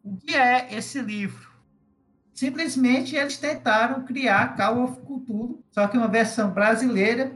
O 0.02 0.16
que 0.16 0.35
é 0.35 0.74
esse 0.74 1.00
livro? 1.00 1.52
Simplesmente 2.33 3.14
eles 3.14 3.37
tentaram 3.37 4.05
criar 4.05 4.57
Call 4.57 4.85
of 4.85 5.00
Cthulhu, 5.00 5.62
só 5.70 5.87
que 5.87 5.98
uma 5.98 6.09
versão 6.09 6.50
brasileira, 6.50 7.33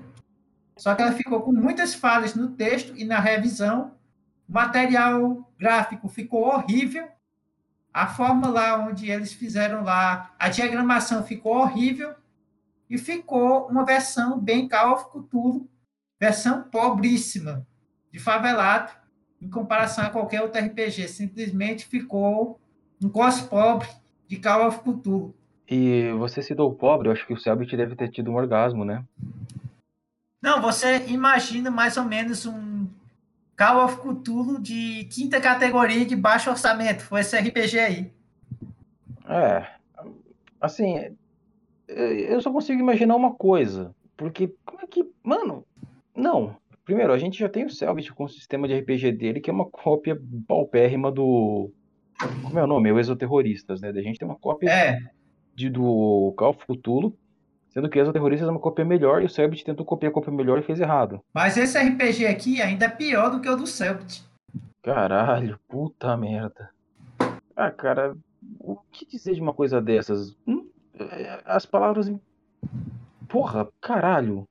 só 0.77 0.95
que 0.95 1.03
ela 1.03 1.13
ficou 1.13 1.41
com 1.43 1.53
muitas 1.53 1.95
falhas 1.95 2.35
no 2.35 2.49
texto 2.51 2.97
e 2.97 3.05
na 3.05 3.19
revisão. 3.19 3.93
O 4.49 4.53
material 4.53 5.51
gráfico 5.59 6.09
ficou 6.09 6.43
horrível 6.47 7.09
a 7.97 8.07
forma 8.07 8.51
lá 8.51 8.77
onde 8.87 9.11
eles 9.11 9.33
fizeram 9.33 9.83
lá, 9.83 10.31
a 10.39 10.51
diagramação 10.51 11.25
ficou 11.25 11.57
horrível 11.57 12.15
e 12.91 12.99
ficou 12.99 13.67
uma 13.69 13.87
versão 13.87 14.39
bem 14.39 14.69
Call 14.69 14.93
of 14.93 15.05
Cthulhu, 15.07 15.67
versão 16.21 16.65
pobríssima 16.65 17.67
de 18.13 18.19
favelado 18.19 18.93
em 19.41 19.49
comparação 19.49 20.05
a 20.05 20.11
qualquer 20.11 20.43
outro 20.43 20.63
RPG. 20.63 21.09
Simplesmente 21.09 21.87
ficou 21.87 22.61
um 23.03 23.09
cos 23.09 23.41
pobre 23.41 23.89
de 24.29 24.37
Call 24.37 24.69
of 24.69 24.81
Cthulhu. 24.81 25.35
E 25.67 26.13
você 26.19 26.43
se 26.43 26.55
deu 26.55 26.71
pobre, 26.73 27.09
eu 27.09 27.13
acho 27.13 27.27
que 27.27 27.33
o 27.33 27.39
Selbit 27.39 27.75
deve 27.79 27.97
ter 27.97 28.11
tido 28.11 28.31
um 28.31 28.35
orgasmo, 28.35 28.85
né? 28.85 29.03
Não, 30.47 30.63
você 30.63 31.05
imagina 31.09 31.73
mais 31.73 31.97
ou 31.97 32.05
menos 32.05 32.47
um 32.47 32.87
Call 33.59 33.85
of 33.85 33.97
Cthulhu 33.97 34.63
de 34.63 35.05
quinta 35.07 35.41
categoria 35.41 36.07
de 36.07 36.15
baixo 36.15 36.49
orçamento. 36.49 37.03
Foi 37.03 37.23
esse 37.23 37.37
RPG 37.37 37.81
aí. 37.81 38.13
É. 39.29 39.67
Assim, 40.61 41.17
eu 41.89 42.41
só 42.41 42.53
consigo 42.53 42.79
imaginar 42.79 43.17
uma 43.17 43.35
coisa. 43.35 43.93
Porque, 44.17 44.55
como 44.65 44.83
é 44.83 44.87
que. 44.87 45.05
Mano, 45.21 45.67
não. 46.15 46.57
Primeiro, 46.85 47.13
a 47.13 47.19
gente 47.19 47.37
já 47.37 47.49
tem 47.49 47.67
o 47.67 47.71
Selbit 47.71 48.13
com 48.13 48.23
o 48.23 48.29
sistema 48.29 48.69
de 48.69 48.79
RPG 48.79 49.11
dele, 49.11 49.41
que 49.41 49.51
é 49.51 49.53
uma 49.53 49.69
cópia 49.69 50.17
paupérrima 50.47 51.11
do. 51.11 51.73
Como 52.45 52.57
é 52.57 52.63
o 52.63 52.69
nome? 52.69 52.93
O 52.93 53.01
Exoterroristas, 53.01 53.81
né? 53.81 53.89
A 53.89 54.01
gente 54.01 54.17
tem 54.17 54.29
uma 54.29 54.39
cópia 54.39 54.71
é. 54.71 54.99
de, 55.57 55.69
do 55.69 56.33
Call 56.37 56.51
of 56.51 56.65
Cthulhu, 56.65 57.19
sendo 57.77 57.91
que 57.91 57.99
Exoterroristas 57.99 58.49
é 58.49 58.51
uma 58.51 58.59
cópia 58.59 58.87
melhor 58.87 59.21
e 59.21 59.27
o 59.27 59.29
Selbit 59.29 59.63
tentou 59.63 59.85
copiar 59.85 60.09
a 60.09 60.15
cópia 60.15 60.33
melhor 60.33 60.59
e 60.59 60.63
fez 60.63 60.81
errado. 60.81 61.23
Mas 61.35 61.59
esse 61.59 61.79
RPG 61.79 62.27
aqui 62.27 62.63
ainda 62.63 62.87
é 62.87 62.89
pior 62.89 63.29
do 63.29 63.39
que 63.39 63.51
o 63.51 63.55
do 63.55 63.67
Selbit. 63.67 64.25
Caralho, 64.83 65.61
puta 65.69 66.17
merda. 66.17 66.71
Ah, 67.55 67.71
cara, 67.71 68.17
o 68.59 68.77
que 68.91 69.05
dizer 69.05 69.35
de 69.35 69.43
uma 69.43 69.53
coisa 69.53 69.79
dessas? 69.79 70.35
Hum, 70.47 70.67
é, 70.99 71.43
as 71.45 71.67
palavras. 71.67 72.11
Porra, 73.29 73.69
caralho. 73.79 74.49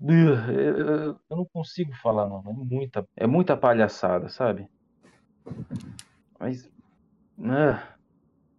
Eu 0.00 1.16
não 1.30 1.44
consigo 1.44 1.94
falar, 2.02 2.28
não. 2.28 2.40
É 2.40 2.52
muita, 2.52 3.08
é 3.16 3.26
muita 3.28 3.56
palhaçada, 3.56 4.28
sabe? 4.28 4.66
Mas. 6.40 6.68
Uh. 7.38 7.78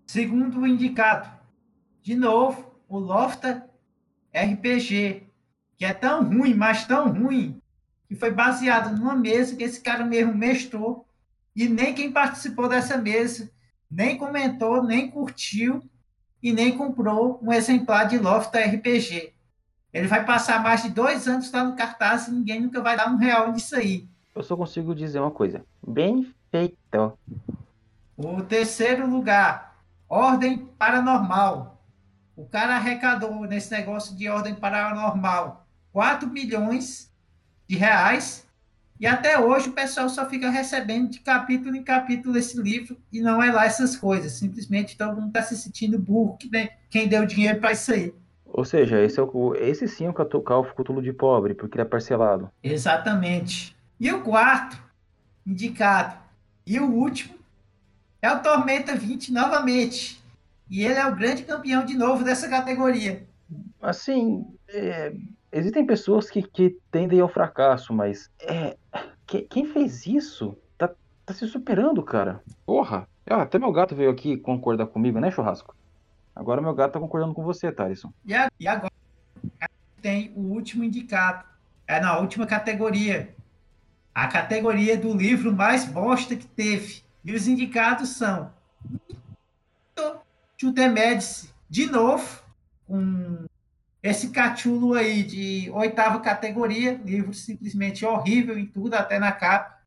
Segundo 0.07 0.61
o 0.61 0.67
indicado, 0.67 1.40
de 2.01 2.15
novo, 2.15 2.73
o 2.87 2.97
Lofta 2.97 3.69
RPG, 4.33 5.23
que 5.77 5.85
é 5.85 5.93
tão 5.93 6.23
ruim, 6.23 6.53
mas 6.53 6.85
tão 6.85 7.11
ruim, 7.11 7.61
que 8.07 8.15
foi 8.15 8.31
baseado 8.31 8.97
numa 8.97 9.15
mesa 9.15 9.55
que 9.55 9.63
esse 9.63 9.81
cara 9.81 10.03
mesmo 10.03 10.33
mestrou, 10.33 11.05
e 11.55 11.67
nem 11.67 11.93
quem 11.93 12.11
participou 12.11 12.67
dessa 12.67 12.97
mesa, 12.97 13.49
nem 13.89 14.17
comentou, 14.17 14.83
nem 14.83 15.09
curtiu, 15.09 15.81
e 16.41 16.51
nem 16.51 16.75
comprou 16.75 17.39
um 17.41 17.51
exemplar 17.51 18.07
de 18.07 18.17
Lofta 18.17 18.59
RPG. 18.59 19.33
Ele 19.93 20.07
vai 20.07 20.25
passar 20.25 20.63
mais 20.63 20.81
de 20.81 20.89
dois 20.89 21.27
anos 21.27 21.51
lá 21.51 21.63
no 21.63 21.75
cartaz 21.75 22.27
e 22.27 22.31
ninguém 22.31 22.61
nunca 22.61 22.81
vai 22.81 22.95
dar 22.95 23.11
um 23.11 23.17
real 23.17 23.51
nisso 23.51 23.75
aí. 23.75 24.07
Eu 24.33 24.41
só 24.41 24.55
consigo 24.55 24.95
dizer 24.95 25.19
uma 25.19 25.31
coisa. 25.31 25.63
Bem 25.85 26.33
feito. 26.49 27.17
O 28.17 28.41
terceiro 28.41 29.07
lugar, 29.09 29.77
Ordem 30.07 30.57
Paranormal. 30.57 31.80
O 32.35 32.45
cara 32.45 32.75
arrecadou 32.75 33.45
nesse 33.45 33.71
negócio 33.71 34.15
de 34.15 34.29
Ordem 34.29 34.55
Paranormal 34.55 35.67
4 35.91 36.29
milhões 36.29 37.11
de 37.67 37.75
reais 37.75 38.47
e 39.01 39.07
até 39.07 39.39
hoje 39.39 39.69
o 39.69 39.73
pessoal 39.73 40.07
só 40.09 40.29
fica 40.29 40.51
recebendo 40.51 41.09
de 41.09 41.21
capítulo 41.21 41.75
em 41.75 41.83
capítulo 41.83 42.37
esse 42.37 42.61
livro 42.61 42.95
e 43.11 43.19
não 43.19 43.41
é 43.41 43.51
lá 43.51 43.65
essas 43.65 43.95
coisas. 43.95 44.33
Simplesmente 44.33 44.95
todo 44.95 45.15
mundo 45.15 45.29
está 45.29 45.41
se 45.41 45.57
sentindo 45.57 45.97
burro, 45.97 46.37
que 46.37 46.49
quem 46.87 47.07
deu 47.07 47.25
dinheiro 47.25 47.59
para 47.59 47.71
isso 47.71 47.91
aí. 47.91 48.13
Ou 48.45 48.63
seja, 48.63 49.01
esse, 49.01 49.19
é 49.19 49.23
o, 49.23 49.55
esse 49.55 49.87
sim 49.87 50.05
é 50.05 50.09
o 50.09 50.13
Cthulhu 50.13 51.01
de 51.01 51.11
pobre, 51.11 51.55
porque 51.55 51.75
ele 51.75 51.81
é 51.81 51.85
parcelado. 51.85 52.51
Exatamente. 52.61 53.75
E 53.99 54.11
o 54.11 54.21
quarto, 54.21 54.77
indicado, 55.47 56.15
e 56.67 56.79
o 56.79 56.91
último, 56.91 57.33
é 58.21 58.31
o 58.31 58.39
Tormenta 58.39 58.95
20 58.95 59.33
novamente. 59.33 60.20
E 60.71 60.85
ele 60.85 60.93
é 60.93 61.05
o 61.05 61.13
grande 61.13 61.43
campeão 61.43 61.83
de 61.83 61.97
novo 61.97 62.23
dessa 62.23 62.47
categoria. 62.47 63.27
Assim, 63.81 64.47
é, 64.69 65.13
existem 65.51 65.85
pessoas 65.85 66.31
que, 66.31 66.41
que 66.41 66.77
tendem 66.89 67.19
ao 67.19 67.27
fracasso, 67.27 67.93
mas 67.93 68.31
é, 68.39 68.77
que, 69.27 69.41
quem 69.41 69.65
fez 69.65 70.07
isso 70.07 70.57
tá, 70.77 70.89
tá 71.25 71.33
se 71.33 71.45
superando, 71.45 72.01
cara. 72.01 72.41
Porra. 72.65 73.05
Ah, 73.29 73.41
até 73.41 73.59
meu 73.59 73.71
gato 73.73 73.95
veio 73.95 74.09
aqui 74.09 74.37
concordar 74.37 74.87
comigo, 74.87 75.19
né, 75.19 75.29
churrasco? 75.29 75.75
Agora 76.33 76.61
meu 76.61 76.73
gato 76.73 76.93
tá 76.93 76.99
concordando 77.01 77.33
com 77.33 77.43
você, 77.43 77.69
Thaleson. 77.69 78.11
E 78.25 78.65
agora 78.65 78.91
tem 80.01 80.31
o 80.37 80.53
último 80.53 80.85
indicado. 80.85 81.43
É 81.85 81.99
na 81.99 82.17
última 82.17 82.47
categoria. 82.47 83.35
A 84.15 84.27
categoria 84.27 84.97
do 84.97 85.13
livro 85.13 85.53
mais 85.53 85.83
bosta 85.83 86.33
que 86.33 86.47
teve. 86.47 87.03
E 87.25 87.33
os 87.33 87.45
indicados 87.45 88.09
são 88.09 88.51
Chutemedes, 90.61 91.51
de 91.67 91.87
novo, 91.87 92.39
com 92.85 93.47
esse 94.03 94.29
cachulo 94.29 94.93
aí 94.93 95.23
de 95.23 95.71
oitava 95.71 96.19
categoria, 96.19 97.01
livro 97.03 97.33
simplesmente 97.33 98.05
horrível 98.05 98.59
em 98.59 98.67
tudo, 98.67 98.93
até 98.93 99.17
na 99.17 99.31
capa. 99.31 99.79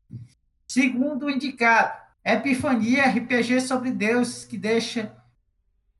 Segundo 0.67 1.29
indicado, 1.29 1.97
Epifania, 2.25 3.07
RPG 3.07 3.61
sobre 3.61 3.89
Deus, 3.89 4.43
que 4.43 4.57
deixa 4.57 5.15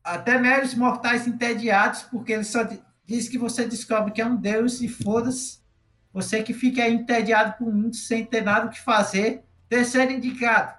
até 0.03 0.37
meros 0.37 0.75
mortais 0.75 1.25
entediados, 1.25 2.03
porque 2.03 2.33
ele 2.33 2.43
só 2.43 2.67
diz 3.05 3.29
que 3.29 3.37
você 3.37 3.65
descobre 3.65 4.11
que 4.11 4.21
é 4.21 4.25
um 4.25 4.35
deus 4.35 4.81
e 4.81 4.89
foda-se. 4.89 5.59
Você 6.11 6.43
que 6.43 6.53
fica 6.53 6.83
aí 6.83 6.93
entediado 6.93 7.53
por 7.57 7.73
mundo 7.73 7.95
sem 7.95 8.25
ter 8.25 8.41
nada 8.41 8.65
o 8.65 8.69
que 8.69 8.81
fazer. 8.81 9.41
Terceiro 9.69 10.11
indicado, 10.11 10.75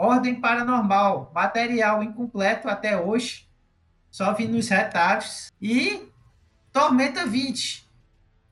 Ordem 0.00 0.40
Paranormal, 0.40 1.30
material 1.34 2.02
incompleto 2.02 2.70
até 2.70 2.98
hoje, 2.98 3.46
só 4.10 4.32
vi 4.32 4.48
nos 4.48 4.66
retalhos. 4.66 5.52
E 5.60 6.08
Tormenta 6.72 7.26
20. 7.26 7.86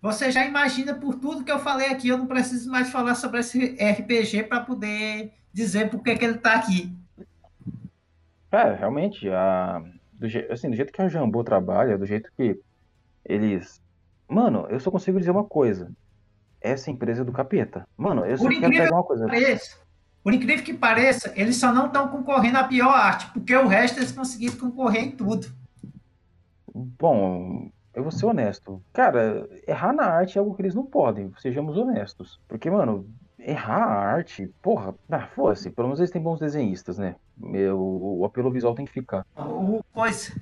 Você 0.02 0.30
já 0.30 0.44
imagina 0.44 0.94
por 0.94 1.14
tudo 1.14 1.42
que 1.42 1.50
eu 1.50 1.58
falei 1.58 1.88
aqui, 1.88 2.08
eu 2.08 2.18
não 2.18 2.26
preciso 2.26 2.70
mais 2.70 2.90
falar 2.90 3.14
sobre 3.14 3.40
esse 3.40 3.78
RPG 3.80 4.42
para 4.42 4.60
poder 4.60 5.32
dizer 5.50 5.88
por 5.88 6.02
que, 6.02 6.16
que 6.16 6.24
ele 6.26 6.36
está 6.36 6.54
aqui. 6.54 6.94
É, 8.52 8.74
realmente, 8.74 9.26
a, 9.30 9.82
do, 10.12 10.28
je, 10.28 10.46
assim, 10.50 10.68
do 10.68 10.76
jeito 10.76 10.92
que 10.92 11.00
a 11.00 11.08
Jambô 11.08 11.42
trabalha, 11.42 11.96
do 11.96 12.04
jeito 12.04 12.30
que 12.36 12.60
eles. 13.24 13.80
Mano, 14.28 14.66
eu 14.68 14.78
só 14.78 14.90
consigo 14.90 15.18
dizer 15.18 15.30
uma 15.30 15.44
coisa. 15.44 15.90
Essa 16.60 16.90
empresa 16.90 17.22
é 17.22 17.24
do 17.24 17.32
capeta. 17.32 17.88
Mano, 17.96 18.26
eu 18.26 18.36
só 18.36 18.44
por 18.44 18.60
quero 18.60 18.70
pegar 18.70 18.94
uma 18.94 19.02
coisa. 19.04 19.26
Pareça, 19.26 19.78
por 20.22 20.32
incrível 20.32 20.64
que 20.64 20.74
pareça, 20.74 21.32
eles 21.36 21.56
só 21.56 21.72
não 21.72 21.86
estão 21.86 22.08
concorrendo 22.08 22.58
à 22.58 22.64
pior 22.64 22.94
arte, 22.94 23.30
porque 23.32 23.54
o 23.54 23.66
resto 23.66 23.98
eles 23.98 24.12
conseguiram 24.12 24.56
concorrer 24.56 25.04
em 25.04 25.10
tudo. 25.12 25.48
Bom, 26.74 27.70
eu 27.94 28.02
vou 28.02 28.12
ser 28.12 28.26
honesto. 28.26 28.82
Cara, 28.92 29.48
errar 29.66 29.92
na 29.92 30.04
arte 30.04 30.36
é 30.36 30.40
algo 30.40 30.54
que 30.54 30.62
eles 30.62 30.74
não 30.74 30.84
podem, 30.84 31.32
sejamos 31.38 31.76
honestos. 31.76 32.40
Porque, 32.46 32.70
mano, 32.70 33.08
errar 33.38 33.82
a 33.82 33.98
arte, 34.12 34.52
porra, 34.62 34.94
ah, 35.10 35.26
fosse, 35.34 35.70
pelo 35.70 35.88
menos 35.88 36.00
eles 36.00 36.10
têm 36.10 36.22
bons 36.22 36.40
desenhistas, 36.40 36.98
né? 36.98 37.16
O, 37.40 38.20
o 38.20 38.24
apelo 38.24 38.50
visual 38.50 38.74
tem 38.74 38.84
que 38.84 38.92
ficar. 38.92 39.24
O, 39.36 39.82
pois, 39.92 40.36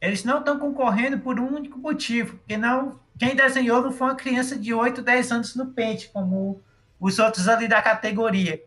eles 0.00 0.24
não 0.24 0.38
estão 0.38 0.58
concorrendo 0.58 1.18
por 1.18 1.40
um 1.40 1.54
único 1.56 1.78
motivo, 1.78 2.36
porque 2.36 2.56
não, 2.56 2.98
quem 3.18 3.34
desenhou 3.34 3.82
não 3.82 3.92
foi 3.92 4.08
uma 4.08 4.14
criança 4.14 4.58
de 4.58 4.74
8, 4.74 5.02
10 5.02 5.32
anos 5.32 5.56
no 5.56 5.66
pente, 5.66 6.10
como 6.10 6.60
os 7.00 7.18
outros 7.18 7.48
ali 7.48 7.66
da 7.66 7.82
categoria. 7.82 8.62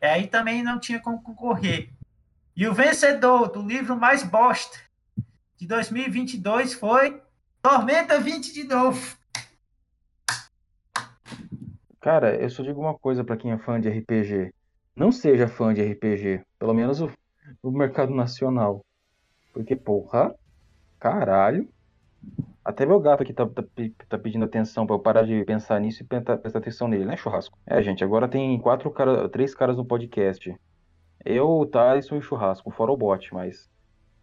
E 0.00 0.06
aí 0.06 0.26
também 0.26 0.62
não 0.62 0.78
tinha 0.78 1.00
como 1.00 1.22
concorrer. 1.22 1.90
E 2.56 2.66
o 2.66 2.74
vencedor 2.74 3.48
do 3.48 3.62
livro 3.62 3.96
mais 3.96 4.22
bosta 4.22 4.78
de 5.56 5.66
2022 5.66 6.74
foi 6.74 7.22
Tormenta 7.62 8.18
20 8.18 8.52
de 8.52 8.64
novo. 8.64 9.16
Cara, 12.00 12.34
eu 12.34 12.48
só 12.48 12.62
digo 12.62 12.80
uma 12.80 12.98
coisa 12.98 13.22
para 13.22 13.36
quem 13.36 13.52
é 13.52 13.58
fã 13.58 13.78
de 13.78 13.90
RPG. 13.90 14.54
Não 14.96 15.12
seja 15.12 15.46
fã 15.46 15.74
de 15.74 15.82
RPG, 15.82 16.42
pelo 16.58 16.72
menos 16.72 17.00
o, 17.00 17.10
o 17.62 17.70
mercado 17.70 18.14
nacional. 18.14 18.84
Porque, 19.52 19.76
porra, 19.76 20.34
caralho. 20.98 21.68
Até 22.70 22.86
meu 22.86 23.00
gato 23.00 23.24
aqui 23.24 23.32
tá, 23.32 23.44
tá, 23.44 23.64
tá 24.08 24.16
pedindo 24.16 24.44
atenção 24.44 24.86
para 24.86 24.94
eu 24.94 25.00
parar 25.00 25.22
de 25.24 25.44
pensar 25.44 25.80
nisso 25.80 26.04
e 26.04 26.06
prestar, 26.06 26.38
prestar 26.38 26.60
atenção 26.60 26.86
nele, 26.86 27.04
né, 27.04 27.16
churrasco? 27.16 27.58
É, 27.66 27.82
gente, 27.82 28.04
agora 28.04 28.28
tem 28.28 28.56
quatro 28.60 28.88
cara, 28.92 29.28
três 29.28 29.52
caras 29.52 29.76
no 29.76 29.84
podcast. 29.84 30.54
Eu, 31.24 31.48
o 31.48 31.66
Tyson 31.66 32.14
e 32.14 32.18
o 32.18 32.22
churrasco, 32.22 32.70
fora 32.70 32.92
o 32.92 32.96
bot, 32.96 33.34
mas. 33.34 33.68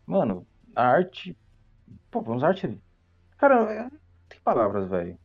Mano, 0.05 0.47
a 0.73 0.87
arte. 0.87 1.35
Pô, 2.09 2.21
vamos 2.21 2.41
arte. 2.41 2.79
Cara, 3.37 3.83
não 3.83 3.89
tem 4.29 4.39
palavras, 4.41 4.89
velho. 4.89 5.17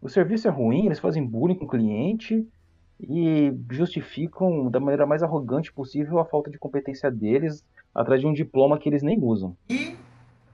O 0.00 0.08
serviço 0.08 0.48
é 0.48 0.50
ruim, 0.50 0.86
eles 0.86 0.98
fazem 0.98 1.26
bullying 1.26 1.56
com 1.56 1.66
o 1.66 1.68
cliente 1.68 2.48
e 2.98 3.54
justificam 3.70 4.70
da 4.70 4.80
maneira 4.80 5.04
mais 5.04 5.22
arrogante 5.22 5.70
possível 5.70 6.18
a 6.18 6.24
falta 6.24 6.50
de 6.50 6.58
competência 6.58 7.10
deles 7.10 7.62
atrás 7.94 8.22
de 8.22 8.26
um 8.26 8.32
diploma 8.32 8.78
que 8.78 8.88
eles 8.88 9.02
nem 9.02 9.22
usam. 9.22 9.54
E 9.68 9.91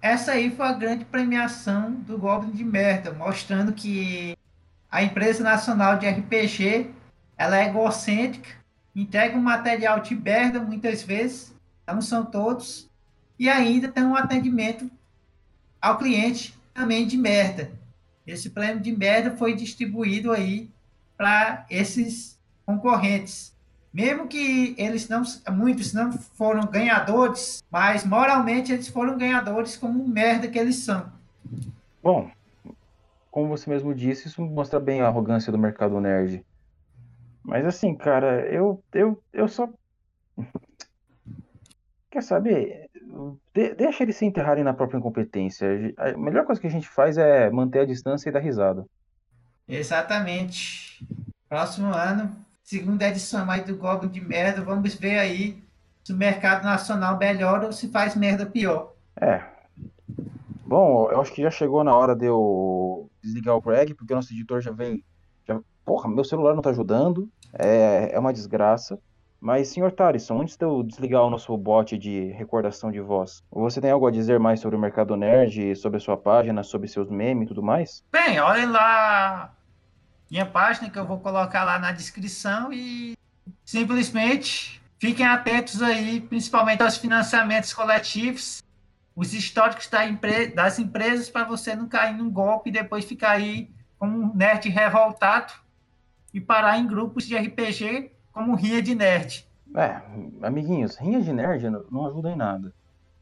essa 0.00 0.32
aí 0.32 0.50
foi 0.50 0.66
a 0.66 0.72
grande 0.72 1.04
premiação 1.04 1.92
do 1.92 2.18
Goblin 2.18 2.52
de 2.52 2.64
Merda, 2.64 3.12
mostrando 3.12 3.72
que 3.72 4.36
a 4.90 5.02
empresa 5.02 5.42
nacional 5.42 5.98
de 5.98 6.08
RPG 6.08 6.90
ela 7.36 7.58
é 7.58 7.68
egocêntrica, 7.68 8.48
entrega 8.94 9.36
um 9.36 9.42
material 9.42 10.00
de 10.00 10.14
merda 10.14 10.60
muitas 10.60 11.02
vezes, 11.02 11.54
não 11.86 12.00
são 12.00 12.24
todos, 12.24 12.88
e 13.38 13.48
ainda 13.48 13.88
tem 13.88 14.04
um 14.04 14.16
atendimento 14.16 14.90
ao 15.80 15.98
cliente 15.98 16.58
também 16.74 17.06
de 17.06 17.16
merda. 17.16 17.70
Esse 18.26 18.50
prêmio 18.50 18.80
de 18.80 18.92
merda 18.94 19.36
foi 19.36 19.54
distribuído 19.54 20.32
aí 20.32 20.68
para 21.16 21.64
esses 21.70 22.38
concorrentes. 22.66 23.54
Mesmo 23.98 24.28
que 24.28 24.76
eles 24.78 25.08
não, 25.08 25.24
muitos 25.50 25.92
não 25.92 26.12
foram 26.12 26.64
ganhadores, 26.66 27.64
mas 27.68 28.04
moralmente 28.06 28.72
eles 28.72 28.86
foram 28.86 29.18
ganhadores 29.18 29.76
como 29.76 30.06
merda 30.06 30.46
que 30.46 30.56
eles 30.56 30.76
são. 30.76 31.10
Bom, 32.00 32.30
como 33.28 33.48
você 33.48 33.68
mesmo 33.68 33.92
disse, 33.92 34.28
isso 34.28 34.40
mostra 34.40 34.78
bem 34.78 35.00
a 35.00 35.08
arrogância 35.08 35.50
do 35.50 35.58
mercado 35.58 36.00
nerd. 36.00 36.46
Mas 37.42 37.66
assim, 37.66 37.92
cara, 37.96 38.46
eu, 38.46 38.80
eu, 38.94 39.20
eu 39.32 39.48
só. 39.48 39.68
Quer 42.08 42.22
saber? 42.22 42.88
De, 43.52 43.74
deixa 43.74 44.04
eles 44.04 44.14
se 44.14 44.24
enterrarem 44.24 44.62
na 44.62 44.74
própria 44.74 44.98
incompetência. 44.98 45.66
A 45.96 46.16
melhor 46.16 46.46
coisa 46.46 46.60
que 46.60 46.68
a 46.68 46.70
gente 46.70 46.88
faz 46.88 47.18
é 47.18 47.50
manter 47.50 47.80
a 47.80 47.84
distância 47.84 48.28
e 48.28 48.32
dar 48.32 48.38
risada. 48.38 48.86
Exatamente. 49.66 51.04
Próximo 51.48 51.92
ano, 51.92 52.46
segunda 52.68 53.08
edição 53.08 53.46
mais 53.46 53.64
do 53.64 53.74
Goblin 53.74 54.10
de 54.10 54.20
Merda, 54.20 54.60
vamos 54.60 54.94
ver 54.94 55.18
aí 55.18 55.64
se 56.04 56.12
o 56.12 56.16
mercado 56.16 56.64
nacional 56.64 57.16
melhora 57.16 57.64
ou 57.64 57.72
se 57.72 57.88
faz 57.88 58.14
merda 58.14 58.44
pior. 58.44 58.92
É. 59.18 59.42
Bom, 60.66 61.10
eu 61.10 61.18
acho 61.18 61.32
que 61.32 61.40
já 61.40 61.50
chegou 61.50 61.82
na 61.82 61.96
hora 61.96 62.14
de 62.14 62.26
eu 62.26 63.10
desligar 63.22 63.56
o 63.56 63.62
Craig, 63.62 63.94
porque 63.94 64.12
o 64.12 64.16
nosso 64.16 64.34
editor 64.34 64.60
já 64.60 64.70
vem. 64.70 65.02
Já, 65.46 65.58
porra, 65.82 66.10
meu 66.10 66.22
celular 66.22 66.54
não 66.54 66.60
tá 66.60 66.68
ajudando. 66.68 67.26
É, 67.54 68.10
é 68.12 68.18
uma 68.18 68.34
desgraça. 68.34 68.98
Mas, 69.40 69.68
senhor 69.68 69.90
Tarisson, 69.92 70.42
antes 70.42 70.54
de 70.54 70.66
eu 70.66 70.82
desligar 70.82 71.22
o 71.22 71.30
nosso 71.30 71.56
bot 71.56 71.96
de 71.96 72.32
recordação 72.32 72.92
de 72.92 73.00
voz, 73.00 73.42
você 73.50 73.80
tem 73.80 73.90
algo 73.90 74.06
a 74.06 74.10
dizer 74.10 74.38
mais 74.38 74.60
sobre 74.60 74.76
o 74.76 74.80
mercado 74.80 75.16
nerd, 75.16 75.74
sobre 75.74 75.96
a 75.96 76.00
sua 76.00 76.18
página, 76.18 76.62
sobre 76.62 76.86
seus 76.86 77.08
memes 77.08 77.44
e 77.44 77.48
tudo 77.48 77.62
mais? 77.62 78.04
Bem, 78.12 78.38
olhem 78.40 78.66
lá 78.66 79.54
minha 80.30 80.46
página 80.46 80.90
que 80.90 80.98
eu 80.98 81.06
vou 81.06 81.18
colocar 81.18 81.64
lá 81.64 81.78
na 81.78 81.92
descrição 81.92 82.72
e 82.72 83.16
simplesmente 83.64 84.80
fiquem 84.98 85.26
atentos 85.26 85.82
aí, 85.82 86.20
principalmente 86.20 86.82
aos 86.82 86.96
financiamentos 86.96 87.72
coletivos, 87.72 88.62
os 89.16 89.32
históricos 89.32 89.90
das 90.54 90.78
empresas 90.78 91.28
para 91.28 91.44
você 91.44 91.74
não 91.74 91.88
cair 91.88 92.16
num 92.16 92.30
golpe 92.30 92.70
e 92.70 92.72
depois 92.72 93.04
ficar 93.04 93.30
aí 93.30 93.70
como 93.98 94.16
um 94.16 94.34
nerd 94.34 94.68
revoltado 94.68 95.52
e 96.32 96.40
parar 96.40 96.78
em 96.78 96.86
grupos 96.86 97.26
de 97.26 97.36
RPG 97.36 98.12
como 98.32 98.54
rinha 98.54 98.80
de 98.80 98.94
nerd. 98.94 99.46
É, 99.74 100.00
amiguinhos, 100.42 100.96
rinha 100.96 101.20
de 101.20 101.32
nerd 101.32 101.68
não 101.90 102.06
ajuda 102.06 102.30
em 102.30 102.36
nada. 102.36 102.72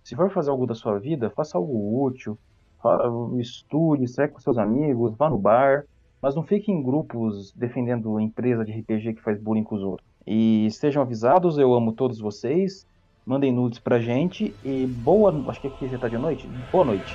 Se 0.04 0.14
for 0.14 0.30
fazer 0.30 0.50
algo 0.50 0.66
da 0.66 0.74
sua 0.74 0.98
vida, 0.98 1.30
faça 1.30 1.56
algo 1.56 2.04
útil, 2.04 2.38
estude, 3.40 4.06
saia 4.06 4.28
com 4.28 4.38
seus 4.38 4.58
amigos, 4.58 5.16
vá 5.16 5.30
no 5.30 5.38
bar, 5.38 5.84
mas 6.26 6.34
não 6.34 6.42
fique 6.42 6.72
em 6.72 6.82
grupos 6.82 7.52
defendendo 7.52 8.18
empresa 8.18 8.64
de 8.64 8.72
RPG 8.72 9.14
que 9.14 9.22
faz 9.22 9.40
bullying 9.40 9.62
com 9.62 9.76
os 9.76 9.82
outros. 9.82 10.04
E 10.26 10.66
estejam 10.66 11.00
avisados, 11.00 11.56
eu 11.56 11.72
amo 11.72 11.92
todos 11.92 12.18
vocês. 12.18 12.84
Mandem 13.24 13.52
nudes 13.52 13.78
pra 13.78 14.00
gente 14.00 14.52
e 14.64 14.88
boa. 14.88 15.32
Acho 15.48 15.60
que 15.60 15.68
aqui 15.68 15.86
já 15.86 15.96
tá 15.96 16.08
de 16.08 16.18
noite. 16.18 16.48
Boa 16.72 16.84
noite. 16.84 17.14